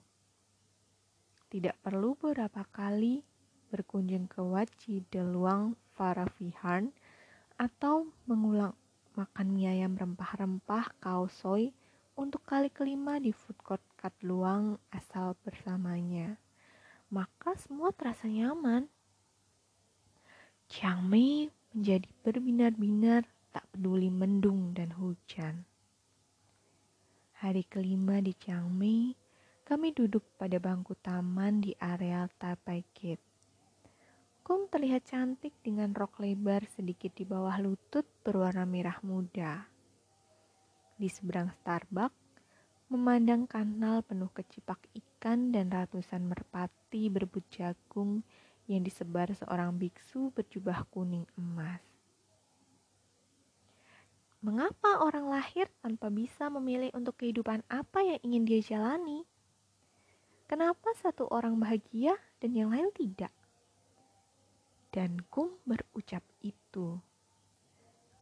Tidak 1.53 1.77
perlu 1.85 2.17
beberapa 2.17 2.65
kali 2.73 3.21
berkunjung 3.69 4.25
ke 4.25 4.41
Waci 4.41 5.05
de 5.13 5.21
Luang 5.21 5.77
Faravihan 5.93 6.89
atau 7.53 8.09
mengulang 8.25 8.73
makan 9.13 9.47
mie 9.53 9.77
ayam 9.77 9.93
rempah-rempah 9.93 10.97
kaosoi 10.97 11.69
untuk 12.21 12.45
kali 12.45 12.69
kelima 12.69 13.17
di 13.17 13.33
food 13.33 13.57
court 13.65 13.81
Kat 13.97 14.13
Luang 14.21 14.77
asal 14.93 15.33
bersamanya. 15.41 16.37
Maka 17.09 17.57
semua 17.57 17.89
terasa 17.89 18.29
nyaman. 18.29 18.85
Chiang 20.69 21.01
Mei 21.01 21.49
menjadi 21.73 22.05
berbinar-binar 22.21 23.25
tak 23.49 23.65
peduli 23.73 24.13
mendung 24.13 24.69
dan 24.77 24.93
hujan. 24.93 25.65
Hari 27.41 27.65
kelima 27.65 28.21
di 28.21 28.37
Chiang 28.37 28.69
Mei, 28.69 29.17
kami 29.65 29.89
duduk 29.89 30.21
pada 30.37 30.61
bangku 30.61 30.93
taman 31.01 31.65
di 31.65 31.73
areal 31.81 32.29
Taipei 32.37 32.85
Gate. 32.93 33.25
Kum 34.45 34.69
terlihat 34.69 35.09
cantik 35.09 35.57
dengan 35.65 35.89
rok 35.97 36.21
lebar 36.21 36.69
sedikit 36.69 37.17
di 37.17 37.25
bawah 37.25 37.57
lutut 37.57 38.05
berwarna 38.21 38.69
merah 38.69 39.01
muda. 39.01 39.70
Di 41.01 41.09
seberang 41.09 41.49
Starbucks, 41.49 42.45
memandang 42.93 43.49
kanal 43.49 44.05
penuh 44.05 44.29
kecipak 44.29 44.77
ikan 44.93 45.49
dan 45.49 45.73
ratusan 45.73 46.29
merpati 46.29 47.09
berebut 47.09 47.41
jagung 47.49 48.21
yang 48.69 48.85
disebar 48.85 49.33
seorang 49.33 49.81
biksu 49.81 50.29
berjubah 50.29 50.85
kuning 50.93 51.25
emas. 51.41 51.81
Mengapa 54.45 55.01
orang 55.01 55.25
lahir 55.25 55.73
tanpa 55.81 56.13
bisa 56.13 56.53
memilih 56.53 56.93
untuk 56.93 57.17
kehidupan 57.17 57.65
apa 57.65 58.05
yang 58.05 58.21
ingin 58.21 58.45
dia 58.45 58.61
jalani? 58.61 59.25
Kenapa 60.45 60.93
satu 61.01 61.25
orang 61.33 61.57
bahagia 61.57 62.13
dan 62.37 62.53
yang 62.53 62.69
lain 62.69 62.93
tidak? 62.93 63.33
Dan 64.93 65.17
Kum 65.33 65.57
berucap 65.65 66.21
itu. 66.45 67.01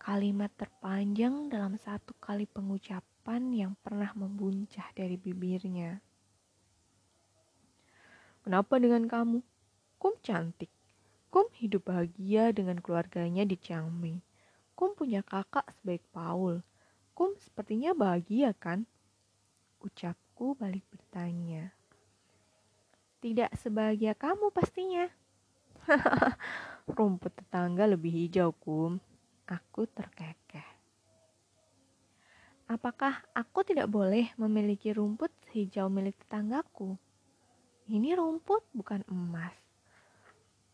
Kalimat 0.09 0.49
terpanjang 0.57 1.53
dalam 1.53 1.77
satu 1.77 2.17
kali 2.17 2.49
pengucapan 2.49 3.53
yang 3.53 3.77
pernah 3.77 4.09
membuncah 4.17 4.89
dari 4.97 5.21
bibirnya. 5.21 6.01
Kenapa 8.41 8.81
dengan 8.81 9.05
kamu? 9.05 9.37
Kum 10.01 10.17
cantik. 10.25 10.73
Kum 11.29 11.45
hidup 11.53 11.93
bahagia 11.93 12.49
dengan 12.49 12.81
keluarganya 12.81 13.45
di 13.45 13.53
Chiang 13.53 13.93
Mai. 13.93 14.17
Kum 14.73 14.97
punya 14.97 15.21
kakak 15.21 15.69
sebaik 15.77 16.01
Paul. 16.09 16.65
Kum 17.13 17.37
sepertinya 17.37 17.93
bahagia 17.93 18.57
kan? 18.57 18.89
Ucapku 19.77 20.57
balik 20.57 20.89
bertanya. 20.89 21.69
Tidak 23.21 23.53
sebahagia 23.53 24.17
kamu 24.17 24.49
pastinya. 24.49 25.05
Rumput 26.97 27.29
tetangga 27.37 27.85
lebih 27.85 28.09
hijau, 28.09 28.57
Kum. 28.57 28.97
Aku 29.49 29.89
terkekeh. 29.89 30.69
Apakah 32.69 33.25
aku 33.33 33.65
tidak 33.65 33.89
boleh 33.89 34.29
memiliki 34.37 34.93
rumput 34.93 35.33
hijau 35.57 35.89
milik 35.89 36.13
tetanggaku? 36.21 36.93
Ini 37.89 38.13
rumput 38.13 38.61
bukan 38.77 39.01
emas. 39.09 39.57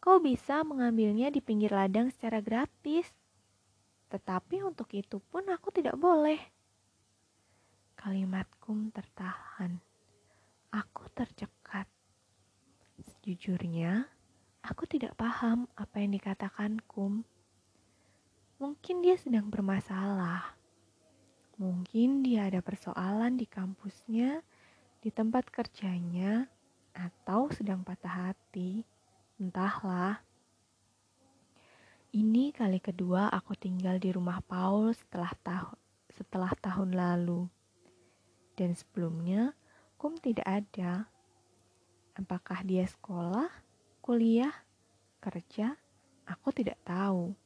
Kau 0.04 0.20
bisa 0.20 0.68
mengambilnya 0.68 1.32
di 1.32 1.40
pinggir 1.40 1.72
ladang 1.72 2.12
secara 2.12 2.44
gratis. 2.44 3.08
Tetapi 4.12 4.60
untuk 4.68 4.92
itu 4.92 5.24
pun 5.24 5.48
aku 5.48 5.72
tidak 5.72 5.96
boleh. 5.96 6.38
Kalimatku 7.96 8.92
tertahan. 8.92 9.80
Aku 10.76 11.08
tercekat. 11.16 11.88
Sejujurnya, 13.00 14.12
Aku 14.66 14.90
tidak 14.90 15.14
paham 15.14 15.70
apa 15.78 16.02
yang 16.02 16.18
dikatakan 16.18 16.82
Kum. 16.90 17.22
Mungkin 18.76 19.00
dia 19.08 19.16
sedang 19.16 19.48
bermasalah. 19.48 20.52
Mungkin 21.56 22.28
dia 22.28 22.52
ada 22.52 22.60
persoalan 22.60 23.40
di 23.40 23.48
kampusnya, 23.48 24.44
di 25.00 25.08
tempat 25.16 25.48
kerjanya, 25.48 26.52
atau 26.92 27.48
sedang 27.56 27.88
patah 27.88 28.36
hati. 28.36 28.84
Entahlah. 29.40 30.20
Ini 32.12 32.52
kali 32.52 32.84
kedua 32.84 33.32
aku 33.32 33.56
tinggal 33.56 33.96
di 33.96 34.12
rumah 34.12 34.44
Paul 34.44 34.92
setelah 34.92 35.32
tahun 35.40 35.80
setelah 36.12 36.52
tahun 36.60 37.00
lalu. 37.00 37.48
Dan 38.60 38.76
sebelumnya, 38.76 39.56
Kum 39.96 40.20
tidak 40.20 40.52
ada. 40.52 41.08
Apakah 42.20 42.60
dia 42.68 42.84
sekolah? 42.84 43.48
kuliah, 44.04 44.52
kerja, 45.24 45.80
aku 46.28 46.52
tidak 46.52 46.76
tahu. 46.84 47.45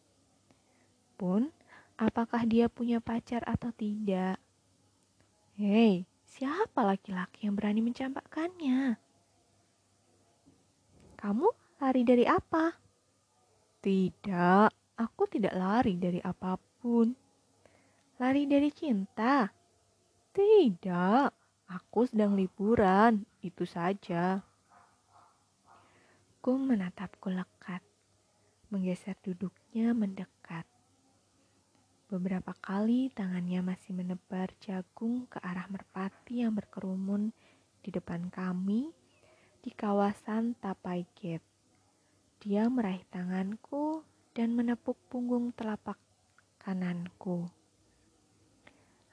Pun, 1.20 1.52
apakah 2.00 2.48
dia 2.48 2.72
punya 2.72 3.04
pacar 3.04 3.44
atau 3.44 3.76
tidak? 3.76 4.40
Hei, 5.60 6.08
siapa 6.24 6.80
laki-laki 6.80 7.44
yang 7.44 7.60
berani 7.60 7.84
mencampakkannya? 7.84 8.96
Kamu 11.20 11.48
lari 11.84 12.08
dari 12.08 12.24
apa? 12.24 12.72
Tidak, 13.84 14.96
aku 14.96 15.24
tidak 15.28 15.60
lari 15.60 16.00
dari 16.00 16.24
apa 16.24 16.56
pun. 16.80 17.12
Lari 18.16 18.48
dari 18.48 18.72
cinta? 18.72 19.52
Tidak, 20.32 21.28
aku 21.68 22.08
sedang 22.08 22.40
liburan, 22.40 23.28
itu 23.44 23.68
saja. 23.68 24.40
Aku 26.40 26.56
menatapku 26.56 27.28
lekat, 27.28 27.84
menggeser 28.72 29.20
duduknya 29.20 29.92
mendekat. 29.92 30.39
Beberapa 32.10 32.58
kali 32.58 33.14
tangannya 33.14 33.62
masih 33.62 33.94
menebar 33.94 34.50
jagung 34.58 35.30
ke 35.30 35.38
arah 35.46 35.70
merpati 35.70 36.42
yang 36.42 36.58
berkerumun 36.58 37.30
di 37.86 37.94
depan 37.94 38.34
kami 38.34 38.90
di 39.62 39.70
kawasan 39.70 40.58
Tapai 40.58 41.06
Gate. 41.14 41.46
Dia 42.42 42.66
meraih 42.66 43.06
tanganku 43.14 44.02
dan 44.34 44.58
menepuk 44.58 44.98
punggung 45.06 45.54
telapak 45.54 46.02
kananku. 46.58 47.46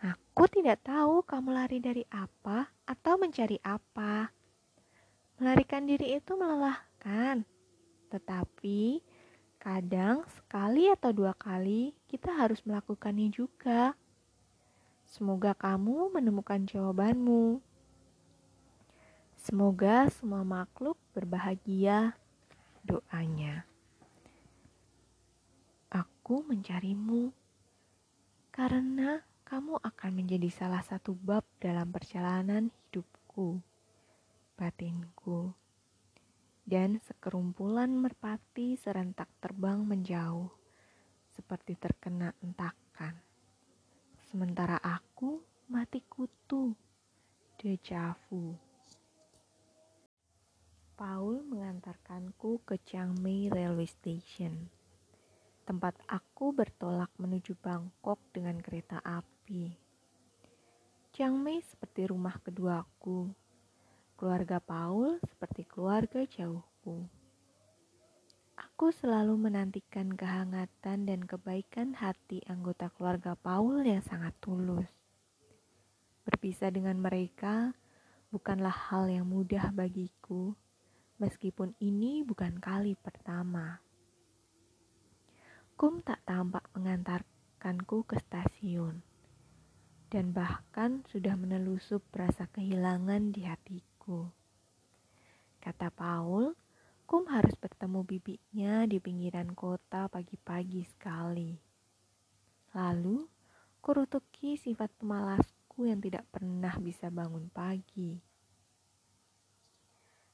Aku 0.00 0.48
tidak 0.48 0.80
tahu 0.80 1.20
kamu 1.20 1.52
lari 1.52 1.84
dari 1.84 2.04
apa 2.08 2.64
atau 2.88 3.20
mencari 3.20 3.60
apa. 3.60 4.32
Melarikan 5.36 5.84
diri 5.84 6.16
itu 6.16 6.32
melelahkan, 6.32 7.44
tetapi 8.08 9.04
kadang 9.66 10.22
sekali 10.30 10.86
atau 10.94 11.10
dua 11.10 11.34
kali 11.34 11.90
kita 12.06 12.30
harus 12.30 12.62
melakukannya 12.62 13.34
juga. 13.34 13.98
Semoga 15.02 15.58
kamu 15.58 16.14
menemukan 16.14 16.62
jawabanmu. 16.62 17.58
Semoga 19.34 20.06
semua 20.14 20.46
makhluk 20.46 20.94
berbahagia. 21.10 22.14
Doanya, 22.86 23.66
aku 25.90 26.46
mencarimu 26.46 27.34
karena 28.54 29.26
kamu 29.42 29.82
akan 29.82 30.10
menjadi 30.14 30.46
salah 30.54 30.86
satu 30.86 31.10
bab 31.18 31.42
dalam 31.58 31.90
perjalanan 31.90 32.70
hidupku 32.70 33.58
batinku. 34.54 35.50
Dan 36.66 36.98
sekerumpulan 36.98 37.94
merpati 37.94 38.74
serentak 38.74 39.30
terbang 39.38 39.86
menjauh, 39.86 40.50
seperti 41.30 41.78
terkena 41.78 42.34
entakan. 42.42 43.14
Sementara 44.26 44.74
aku 44.82 45.38
mati 45.70 46.02
kutu, 46.02 46.74
dejavu. 47.54 48.58
Paul 50.98 51.46
mengantarkanku 51.46 52.66
ke 52.66 52.82
Chiang 52.82 53.14
Mai 53.22 53.46
Railway 53.46 53.86
Station, 53.86 54.66
tempat 55.62 55.94
aku 56.10 56.50
bertolak 56.50 57.14
menuju 57.14 57.54
Bangkok 57.62 58.18
dengan 58.34 58.58
kereta 58.58 58.98
api. 59.06 59.70
Chiang 61.14 61.38
Mai 61.38 61.62
seperti 61.62 62.10
rumah 62.10 62.42
keduaku 62.42 63.45
Keluarga 64.16 64.64
Paul 64.64 65.20
seperti 65.28 65.68
keluarga 65.68 66.24
jauhku. 66.24 67.04
Aku 68.56 68.88
selalu 68.88 69.36
menantikan 69.36 70.08
kehangatan 70.08 71.04
dan 71.04 71.20
kebaikan 71.28 71.92
hati 71.92 72.40
anggota 72.48 72.88
keluarga 72.96 73.36
Paul 73.36 73.84
yang 73.84 74.00
sangat 74.00 74.32
tulus. 74.40 74.88
Berpisah 76.24 76.72
dengan 76.72 76.96
mereka 76.96 77.76
bukanlah 78.32 78.72
hal 78.88 79.12
yang 79.12 79.28
mudah 79.28 79.68
bagiku, 79.76 80.56
meskipun 81.20 81.76
ini 81.76 82.24
bukan 82.24 82.56
kali 82.56 82.96
pertama. 82.96 83.84
Kum 85.76 86.00
tak 86.00 86.24
tampak 86.24 86.64
mengantarkanku 86.72 88.08
ke 88.08 88.16
stasiun, 88.24 89.04
dan 90.08 90.32
bahkan 90.32 91.04
sudah 91.12 91.36
menelusup 91.36 92.00
rasa 92.16 92.48
kehilangan 92.48 93.36
di 93.36 93.44
hatiku. 93.44 93.95
Kata 95.58 95.90
Paul, 95.90 96.54
Kum 97.06 97.22
harus 97.30 97.54
bertemu 97.54 98.02
bibinya 98.02 98.82
di 98.82 98.98
pinggiran 98.98 99.54
kota 99.54 100.10
pagi-pagi 100.10 100.82
sekali. 100.82 101.54
Lalu, 102.74 103.22
kurutuki 103.78 104.58
sifat 104.58 104.90
pemalasku 104.98 105.86
yang 105.86 106.02
tidak 106.02 106.26
pernah 106.34 106.74
bisa 106.82 107.06
bangun 107.06 107.46
pagi. 107.54 108.18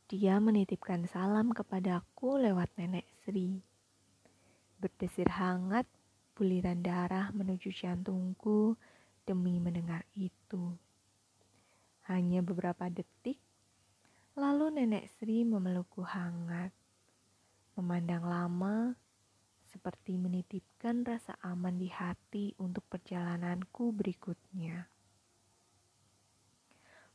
Dia 0.08 0.40
menitipkan 0.40 1.04
salam 1.04 1.52
kepadaku 1.52 2.40
lewat 2.40 2.72
nenek 2.80 3.04
Sri. 3.20 3.60
Berdesir 4.80 5.28
hangat, 5.28 5.84
buliran 6.32 6.80
darah 6.80 7.28
menuju 7.36 7.68
jantungku 7.68 8.80
demi 9.28 9.60
mendengar 9.60 10.08
itu. 10.16 10.72
Hanya 12.08 12.40
beberapa 12.40 12.88
detik, 12.88 13.36
Lalu 14.32 14.80
nenek 14.80 15.12
Sri 15.12 15.44
memelukku 15.44 16.00
hangat, 16.08 16.72
memandang 17.76 18.24
lama, 18.24 18.96
seperti 19.68 20.16
menitipkan 20.16 21.04
rasa 21.04 21.36
aman 21.44 21.76
di 21.76 21.92
hati 21.92 22.56
untuk 22.56 22.80
perjalananku 22.88 23.92
berikutnya. 23.92 24.88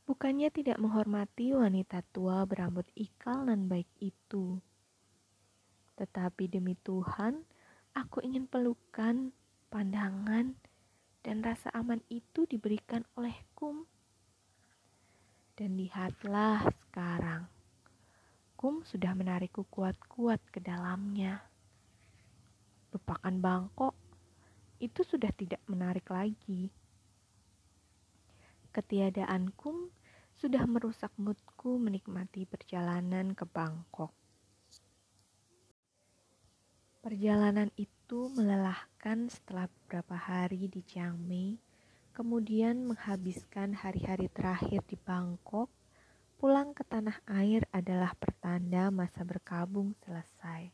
Bukannya 0.06 0.46
tidak 0.54 0.78
menghormati 0.78 1.58
wanita 1.58 2.06
tua 2.14 2.46
berambut 2.46 2.86
ikal 2.94 3.50
dan 3.50 3.66
baik 3.66 3.90
itu, 3.98 4.62
tetapi 5.98 6.46
demi 6.46 6.78
Tuhan, 6.86 7.42
aku 7.98 8.22
ingin 8.22 8.46
pelukan, 8.46 9.34
pandangan, 9.74 10.54
dan 11.26 11.42
rasa 11.42 11.74
aman 11.74 11.98
itu 12.06 12.46
diberikan 12.46 13.02
oleh 13.18 13.34
Kum 13.58 13.97
dan 15.58 15.74
lihatlah 15.74 16.70
sekarang, 16.86 17.50
Kum 18.54 18.86
sudah 18.86 19.10
menarikku 19.18 19.66
kuat-kuat 19.66 20.38
ke 20.54 20.62
dalamnya. 20.62 21.42
Lupakan 22.94 23.34
Bangkok, 23.42 23.98
itu 24.78 25.02
sudah 25.02 25.34
tidak 25.34 25.58
menarik 25.66 26.06
lagi. 26.14 26.70
Ketiadaan 28.70 29.50
Kum 29.58 29.90
sudah 30.38 30.62
merusak 30.70 31.10
moodku 31.18 31.82
menikmati 31.82 32.46
perjalanan 32.46 33.34
ke 33.34 33.42
Bangkok. 33.42 34.14
Perjalanan 37.02 37.74
itu 37.74 38.30
melelahkan 38.30 39.26
setelah 39.26 39.66
beberapa 39.66 40.14
hari 40.14 40.70
di 40.70 40.86
Chiang 40.86 41.18
Mai 41.18 41.67
kemudian 42.18 42.82
menghabiskan 42.82 43.78
hari-hari 43.78 44.26
terakhir 44.34 44.82
di 44.90 44.98
Bangkok, 44.98 45.70
pulang 46.34 46.74
ke 46.74 46.82
tanah 46.82 47.14
air 47.30 47.62
adalah 47.70 48.10
pertanda 48.18 48.90
masa 48.90 49.22
berkabung 49.22 49.94
selesai. 50.02 50.66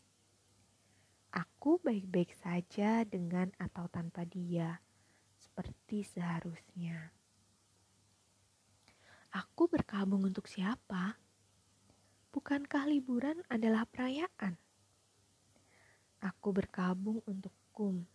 Aku 1.37 1.77
baik-baik 1.85 2.33
saja 2.33 3.05
dengan 3.05 3.53
atau 3.61 3.85
tanpa 3.93 4.25
dia, 4.25 4.81
seperti 5.37 6.01
seharusnya. 6.09 7.13
Aku 9.29 9.69
berkabung 9.69 10.25
untuk 10.25 10.49
siapa? 10.49 11.21
Bukankah 12.33 12.89
liburan 12.89 13.45
adalah 13.53 13.85
perayaan? 13.85 14.57
Aku 16.25 16.57
berkabung 16.57 17.21
untuk 17.29 17.53
kum 17.69 18.09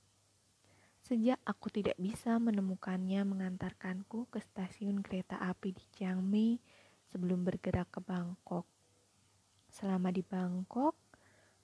Sejak 1.09 1.41
aku 1.41 1.73
tidak 1.73 1.97
bisa 1.97 2.37
menemukannya 2.37 3.25
mengantarkanku 3.25 4.29
ke 4.29 4.37
stasiun 4.45 5.01
kereta 5.01 5.41
api 5.41 5.73
di 5.73 5.81
Chiang 5.97 6.21
Mai 6.21 6.61
sebelum 7.09 7.41
bergerak 7.41 7.89
ke 7.89 7.97
Bangkok. 7.97 8.69
Selama 9.73 10.13
di 10.13 10.21
Bangkok, 10.21 10.93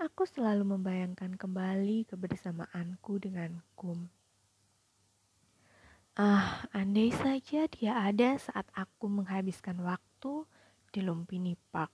aku 0.02 0.26
selalu 0.26 0.66
membayangkan 0.66 1.38
kembali 1.38 2.10
kebersamaanku 2.10 3.22
dengan 3.22 3.62
Kum. 3.78 4.10
Ah, 6.18 6.66
andai 6.74 7.14
saja 7.14 7.70
dia 7.70 8.02
ada 8.02 8.42
saat 8.42 8.66
aku 8.74 9.06
menghabiskan 9.14 9.78
waktu 9.86 10.42
di 10.90 11.06
Lumpini 11.06 11.54
Park. 11.70 11.94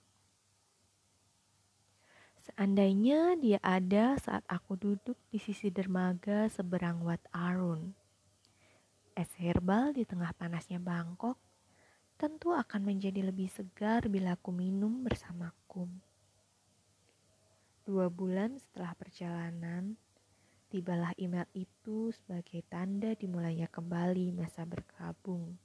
Seandainya 2.51 3.39
dia 3.39 3.63
ada 3.63 4.19
saat 4.19 4.43
aku 4.51 4.75
duduk 4.75 5.15
di 5.31 5.39
sisi 5.39 5.71
dermaga 5.71 6.51
seberang 6.51 6.99
Wat 6.99 7.23
Arun. 7.31 7.95
Es 9.15 9.31
herbal 9.39 9.95
di 9.95 10.03
tengah 10.03 10.35
panasnya 10.35 10.75
Bangkok 10.83 11.39
tentu 12.19 12.51
akan 12.51 12.91
menjadi 12.91 13.23
lebih 13.23 13.47
segar 13.47 14.11
bila 14.11 14.35
aku 14.35 14.51
minum 14.51 14.99
bersama 14.99 15.55
Kum. 15.63 15.87
Dua 17.87 18.11
bulan 18.11 18.59
setelah 18.59 18.99
perjalanan, 18.99 19.95
tibalah 20.67 21.15
email 21.15 21.47
itu 21.55 22.11
sebagai 22.11 22.67
tanda 22.67 23.15
dimulainya 23.15 23.71
kembali 23.71 24.35
masa 24.35 24.67
berkabung. 24.67 25.55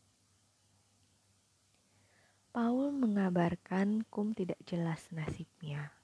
Paul 2.55 2.95
mengabarkan 2.95 4.07
Kum 4.07 4.39
tidak 4.39 4.63
jelas 4.63 5.03
nasibnya. 5.11 5.96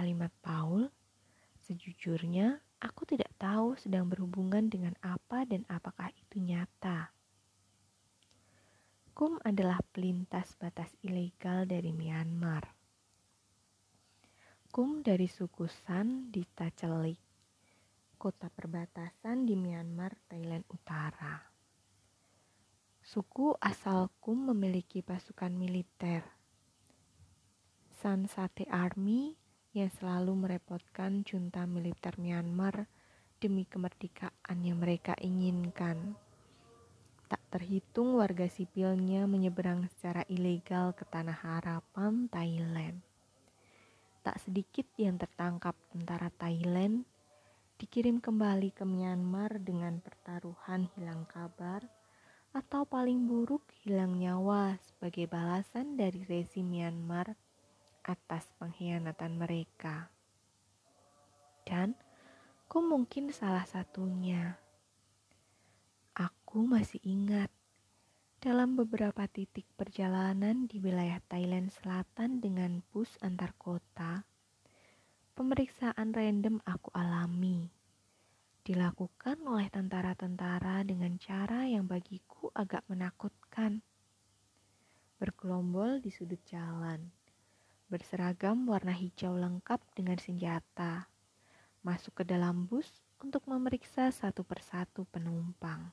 Kalimat 0.00 0.32
Paul, 0.40 0.88
sejujurnya 1.68 2.56
aku 2.80 3.04
tidak 3.04 3.36
tahu 3.36 3.76
sedang 3.76 4.08
berhubungan 4.08 4.64
dengan 4.72 4.96
apa 5.04 5.44
dan 5.44 5.68
apakah 5.68 6.08
itu 6.16 6.40
nyata. 6.40 7.12
Kum 9.12 9.36
adalah 9.44 9.76
pelintas 9.92 10.56
batas 10.56 10.88
ilegal 11.04 11.68
dari 11.68 11.92
Myanmar. 11.92 12.72
Kum 14.72 15.04
dari 15.04 15.28
suku 15.28 15.68
San 15.68 16.32
di 16.32 16.48
Tachelik, 16.48 17.20
kota 18.16 18.48
perbatasan 18.48 19.44
di 19.44 19.52
Myanmar, 19.52 20.16
Thailand 20.32 20.64
Utara. 20.72 21.44
Suku 23.04 23.52
asal 23.60 24.08
Kum 24.16 24.48
memiliki 24.48 25.04
pasukan 25.04 25.52
militer. 25.52 26.24
San 28.00 28.24
Sate 28.32 28.64
Army 28.72 29.39
yang 29.70 29.90
selalu 30.02 30.34
merepotkan 30.34 31.22
junta 31.22 31.62
militer 31.62 32.18
Myanmar 32.18 32.90
demi 33.38 33.62
kemerdekaan 33.62 34.58
yang 34.66 34.82
mereka 34.82 35.14
inginkan. 35.22 36.18
Tak 37.30 37.38
terhitung 37.54 38.18
warga 38.18 38.50
sipilnya 38.50 39.30
menyeberang 39.30 39.86
secara 39.86 40.26
ilegal 40.26 40.90
ke 40.98 41.06
tanah 41.06 41.38
harapan 41.38 42.26
Thailand. 42.26 42.98
Tak 44.26 44.42
sedikit 44.42 44.90
yang 44.98 45.14
tertangkap 45.16 45.78
tentara 45.94 46.28
Thailand 46.34 47.06
dikirim 47.78 48.18
kembali 48.18 48.74
ke 48.74 48.82
Myanmar 48.82 49.56
dengan 49.62 50.02
pertaruhan 50.02 50.90
hilang 50.98 51.24
kabar 51.30 51.86
atau 52.50 52.82
paling 52.82 53.30
buruk 53.30 53.62
hilang 53.86 54.18
nyawa 54.18 54.76
sebagai 54.82 55.30
balasan 55.30 55.94
dari 55.94 56.26
rezim 56.26 56.66
Myanmar 56.66 57.38
atas 58.04 58.48
pengkhianatan 58.56 59.36
mereka. 59.36 60.08
Dan 61.64 61.94
ku 62.70 62.82
mungkin 62.82 63.30
salah 63.30 63.66
satunya. 63.66 64.56
Aku 66.16 66.66
masih 66.66 66.98
ingat 67.06 67.50
dalam 68.40 68.72
beberapa 68.74 69.28
titik 69.28 69.68
perjalanan 69.76 70.64
di 70.64 70.80
wilayah 70.80 71.20
Thailand 71.28 71.68
Selatan 71.70 72.40
dengan 72.40 72.80
bus 72.88 73.20
antar 73.20 73.52
kota, 73.60 74.24
pemeriksaan 75.36 76.16
random 76.16 76.58
aku 76.64 76.88
alami. 76.96 77.68
Dilakukan 78.64 79.40
oleh 79.44 79.68
tentara-tentara 79.68 80.84
dengan 80.84 81.16
cara 81.20 81.68
yang 81.68 81.84
bagiku 81.84 82.48
agak 82.56 82.84
menakutkan. 82.88 83.84
Bergelombol 85.20 86.00
di 86.00 86.08
sudut 86.08 86.40
jalan 86.48 87.19
berseragam 87.90 88.70
warna 88.70 88.94
hijau 88.94 89.34
lengkap 89.34 89.82
dengan 89.98 90.14
senjata, 90.14 91.10
masuk 91.82 92.22
ke 92.22 92.24
dalam 92.24 92.70
bus 92.70 92.86
untuk 93.18 93.42
memeriksa 93.50 94.14
satu 94.14 94.46
persatu 94.46 95.10
penumpang. 95.10 95.90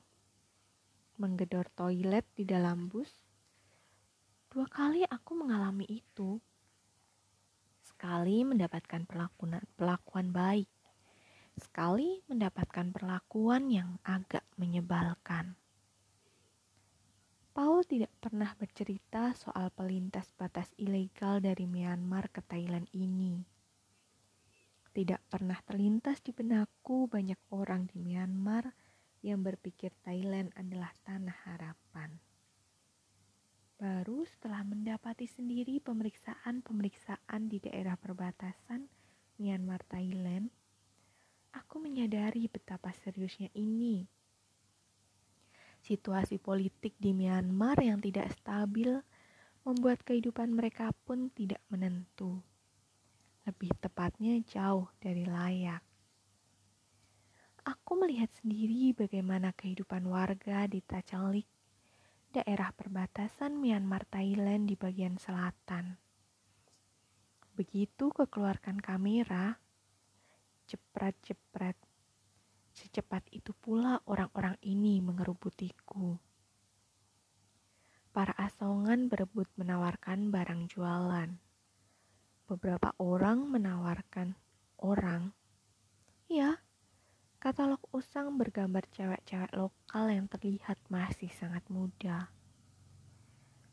Menggedor 1.18 1.66
toilet 1.74 2.22
di 2.38 2.46
dalam 2.46 2.86
bus, 2.86 3.10
dua 4.46 4.70
kali 4.70 5.02
aku 5.10 5.42
mengalami 5.42 5.90
itu. 5.90 6.38
Sekali 7.82 8.46
mendapatkan 8.46 9.02
perlakuan, 9.02 9.58
perlakuan 9.74 10.30
baik, 10.30 10.70
sekali 11.58 12.22
mendapatkan 12.30 12.94
perlakuan 12.94 13.74
yang 13.74 13.98
agak 14.06 14.46
menyebalkan. 14.54 15.58
Tidak 17.88 18.20
pernah 18.20 18.52
bercerita 18.52 19.32
soal 19.32 19.72
pelintas 19.72 20.28
batas 20.36 20.68
ilegal 20.76 21.40
dari 21.40 21.64
Myanmar 21.64 22.28
ke 22.28 22.44
Thailand 22.44 22.84
ini. 22.92 23.40
Tidak 24.92 25.24
pernah 25.32 25.56
terlintas 25.64 26.20
di 26.20 26.36
benakku 26.36 27.08
banyak 27.08 27.40
orang 27.48 27.88
di 27.88 27.96
Myanmar 27.96 28.76
yang 29.24 29.40
berpikir 29.40 29.96
Thailand 30.04 30.52
adalah 30.60 30.92
tanah 31.00 31.32
harapan. 31.48 32.20
Baru 33.80 34.28
setelah 34.28 34.68
mendapati 34.68 35.24
sendiri 35.24 35.80
pemeriksaan-pemeriksaan 35.80 37.48
di 37.48 37.56
daerah 37.56 37.96
perbatasan 37.96 38.84
Myanmar-Thailand, 39.40 40.52
aku 41.56 41.80
menyadari 41.80 42.52
betapa 42.52 42.92
seriusnya 42.92 43.48
ini 43.56 44.17
Situasi 45.82 46.36
politik 46.42 46.98
di 46.98 47.14
Myanmar 47.14 47.78
yang 47.80 48.02
tidak 48.02 48.34
stabil 48.34 48.98
membuat 49.62 50.02
kehidupan 50.04 50.52
mereka 50.52 50.90
pun 51.04 51.28
tidak 51.32 51.62
menentu. 51.68 52.40
Lebih 53.48 53.72
tepatnya 53.80 54.36
jauh 54.44 54.88
dari 55.00 55.24
layak. 55.24 55.80
Aku 57.68 58.00
melihat 58.00 58.32
sendiri 58.32 58.96
bagaimana 58.96 59.52
kehidupan 59.52 60.08
warga 60.08 60.64
di 60.64 60.80
Tachalik, 60.80 61.44
daerah 62.32 62.72
perbatasan 62.72 63.60
Myanmar 63.60 64.08
Thailand 64.08 64.68
di 64.68 64.76
bagian 64.76 65.20
selatan. 65.20 66.00
Begitu 67.56 68.08
kekeluarkan 68.12 68.80
kamera, 68.80 69.60
cepret-cepret 70.68 71.87
Secepat 72.78 73.26
itu 73.34 73.50
pula 73.58 73.98
orang-orang 74.06 74.54
ini 74.62 75.02
mengerubutiku. 75.02 76.14
Para 78.14 78.30
asongan 78.38 79.10
berebut 79.10 79.50
menawarkan 79.58 80.30
barang 80.30 80.70
jualan. 80.70 81.26
Beberapa 82.46 82.94
orang 83.02 83.50
menawarkan 83.50 84.38
orang. 84.78 85.34
Ya, 86.30 86.62
katalog 87.42 87.82
usang 87.90 88.38
bergambar 88.38 88.86
cewek-cewek 88.94 89.58
lokal 89.58 90.14
yang 90.14 90.30
terlihat 90.30 90.78
masih 90.86 91.34
sangat 91.34 91.66
muda. 91.66 92.30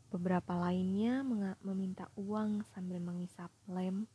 Beberapa 0.09 0.57
lainnya 0.57 1.21
meminta 1.61 2.09
uang 2.17 2.65
sambil 2.73 2.97
mengisap 2.97 3.53
lem. 3.69 4.09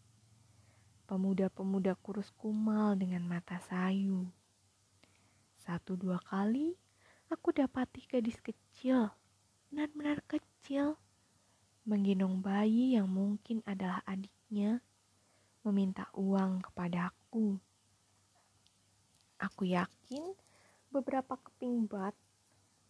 Pemuda-pemuda 1.07 1.95
kurus 2.03 2.35
kumal 2.35 2.99
dengan 2.99 3.23
mata 3.23 3.63
sayu 3.71 4.27
satu 5.61 5.95
dua 5.95 6.17
kali 6.25 6.73
aku 7.31 7.55
dapati 7.55 8.03
gadis 8.11 8.41
kecil, 8.43 9.13
benar-benar 9.71 10.19
kecil, 10.27 10.99
menggendong 11.87 12.43
bayi 12.43 12.99
yang 12.99 13.07
mungkin 13.07 13.63
adalah 13.69 14.03
adiknya, 14.09 14.83
meminta 15.63 16.11
uang 16.17 16.65
kepadaku. 16.65 17.61
Aku 19.41 19.63
yakin 19.69 20.35
beberapa 20.91 21.39
keping 21.39 21.87
bat 21.87 22.17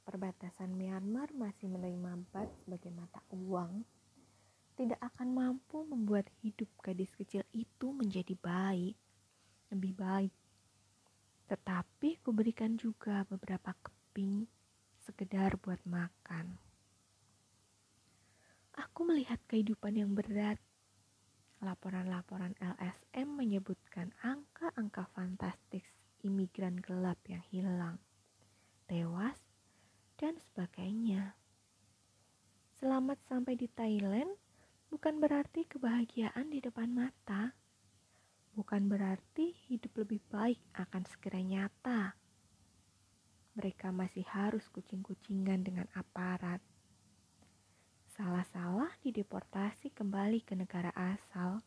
perbatasan 0.09 0.73
Myanmar 0.73 1.31
masih 1.37 1.69
menerima 1.69 2.17
bat 2.33 2.49
sebagai 2.65 2.91
mata 2.91 3.21
uang 3.31 3.85
tidak 4.81 4.97
akan 5.13 5.37
mampu 5.37 5.85
membuat 5.85 6.25
hidup 6.41 6.73
gadis 6.81 7.13
kecil 7.13 7.45
itu 7.53 7.93
menjadi 7.93 8.33
baik, 8.41 8.97
lebih 9.69 9.93
baik. 9.93 10.33
Tetapi 11.51 12.23
kuberikan 12.23 12.79
juga 12.79 13.27
beberapa 13.27 13.75
keping 13.75 14.47
sekedar 15.03 15.59
buat 15.59 15.83
makan. 15.83 16.55
Aku 18.79 19.03
melihat 19.03 19.43
kehidupan 19.51 19.99
yang 19.99 20.15
berat. 20.15 20.63
Laporan-laporan 21.59 22.55
LSM 22.63 23.35
menyebutkan 23.35 24.15
angka-angka 24.23 25.11
fantastis 25.11 25.83
imigran 26.23 26.79
gelap 26.79 27.19
yang 27.27 27.43
hilang, 27.51 27.99
tewas, 28.87 29.37
dan 30.17 30.39
sebagainya. 30.39 31.35
Selamat 32.79 33.19
sampai 33.27 33.59
di 33.59 33.69
Thailand 33.69 34.33
bukan 34.89 35.21
berarti 35.21 35.69
kebahagiaan 35.69 36.49
di 36.49 36.65
depan 36.65 36.95
mata 36.95 37.53
bukan 38.55 38.91
berarti 38.91 39.55
hidup 39.71 40.03
lebih 40.03 40.21
baik 40.31 40.59
akan 40.75 41.03
segera 41.07 41.39
nyata. 41.39 42.15
Mereka 43.55 43.91
masih 43.91 44.27
harus 44.31 44.67
kucing-kucingan 44.71 45.67
dengan 45.67 45.87
aparat. 45.95 46.63
Salah-salah 48.15 48.91
dideportasi 49.03 49.91
kembali 49.95 50.43
ke 50.45 50.55
negara 50.55 50.91
asal. 50.95 51.63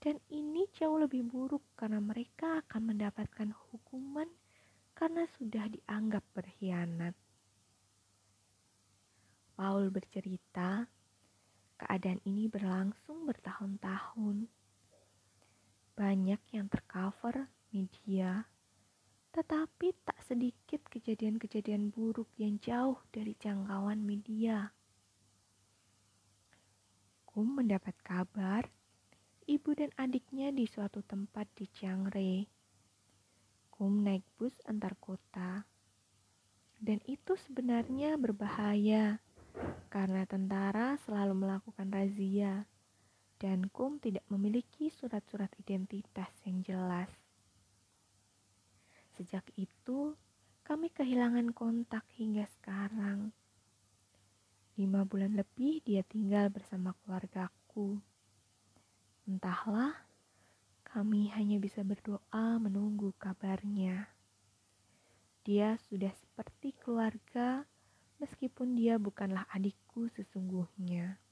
Dan 0.00 0.20
ini 0.28 0.68
jauh 0.76 1.00
lebih 1.00 1.24
buruk 1.24 1.64
karena 1.80 1.96
mereka 1.96 2.60
akan 2.64 2.92
mendapatkan 2.92 3.50
hukuman 3.72 4.28
karena 4.92 5.24
sudah 5.40 5.64
dianggap 5.72 6.22
berkhianat. 6.36 7.16
Paul 9.54 9.88
bercerita, 9.88 10.86
keadaan 11.78 12.20
ini 12.26 12.50
berlangsung 12.50 13.24
bertahun-tahun 13.24 14.63
banyak 15.94 16.42
yang 16.50 16.66
tercover 16.66 17.46
media, 17.70 18.50
tetapi 19.30 19.94
tak 20.02 20.18
sedikit 20.26 20.82
kejadian-kejadian 20.90 21.94
buruk 21.94 22.26
yang 22.34 22.58
jauh 22.58 22.98
dari 23.14 23.38
jangkauan 23.38 24.02
media. 24.02 24.74
Kum 27.26 27.62
mendapat 27.62 27.94
kabar 28.02 28.66
ibu 29.46 29.70
dan 29.74 29.90
adiknya 29.94 30.50
di 30.50 30.66
suatu 30.66 31.02
tempat 31.06 31.46
di 31.54 31.70
Chiang 31.70 32.10
Rai. 32.10 32.42
Kum 33.70 34.02
naik 34.02 34.26
bus 34.38 34.54
antar 34.66 34.98
kota. 34.98 35.66
Dan 36.78 36.98
itu 37.06 37.38
sebenarnya 37.38 38.18
berbahaya 38.18 39.22
karena 39.90 40.26
tentara 40.26 40.98
selalu 41.06 41.46
melakukan 41.46 41.86
razia 41.94 42.66
dan 43.38 43.66
Kum 43.70 43.98
tidak 43.98 44.22
memiliki 44.30 44.90
surat-surat 44.94 45.50
identitas 45.58 46.30
yang 46.46 46.62
jelas. 46.62 47.10
Sejak 49.14 49.46
itu, 49.58 50.14
kami 50.66 50.90
kehilangan 50.90 51.54
kontak 51.54 52.02
hingga 52.18 52.46
sekarang. 52.58 53.30
Lima 54.74 55.06
bulan 55.06 55.38
lebih 55.38 55.82
dia 55.86 56.02
tinggal 56.02 56.50
bersama 56.50 56.94
keluargaku. 57.02 58.02
Entahlah, 59.26 59.94
kami 60.82 61.30
hanya 61.34 61.62
bisa 61.62 61.86
berdoa 61.86 62.58
menunggu 62.58 63.14
kabarnya. 63.18 64.10
Dia 65.46 65.78
sudah 65.90 66.10
seperti 66.10 66.74
keluarga, 66.80 67.62
meskipun 68.18 68.74
dia 68.74 68.98
bukanlah 68.98 69.46
adikku 69.52 70.10
sesungguhnya 70.10 71.23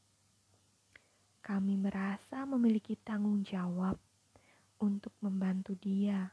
kami 1.42 1.74
merasa 1.74 2.46
memiliki 2.46 2.94
tanggung 2.94 3.42
jawab 3.42 3.98
untuk 4.78 5.10
membantu 5.18 5.74
dia. 5.74 6.30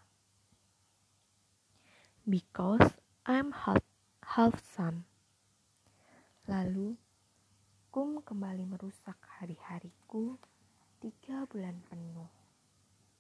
Because 2.30 2.94
I'm 3.26 3.50
half, 3.52 3.82
half 4.22 4.62
son. 4.62 5.10
Lalu, 6.46 6.94
Kum 7.90 8.22
kembali 8.22 8.70
merusak 8.70 9.18
hari-hariku 9.42 10.38
tiga 11.02 11.50
bulan 11.50 11.82
penuh. 11.90 12.39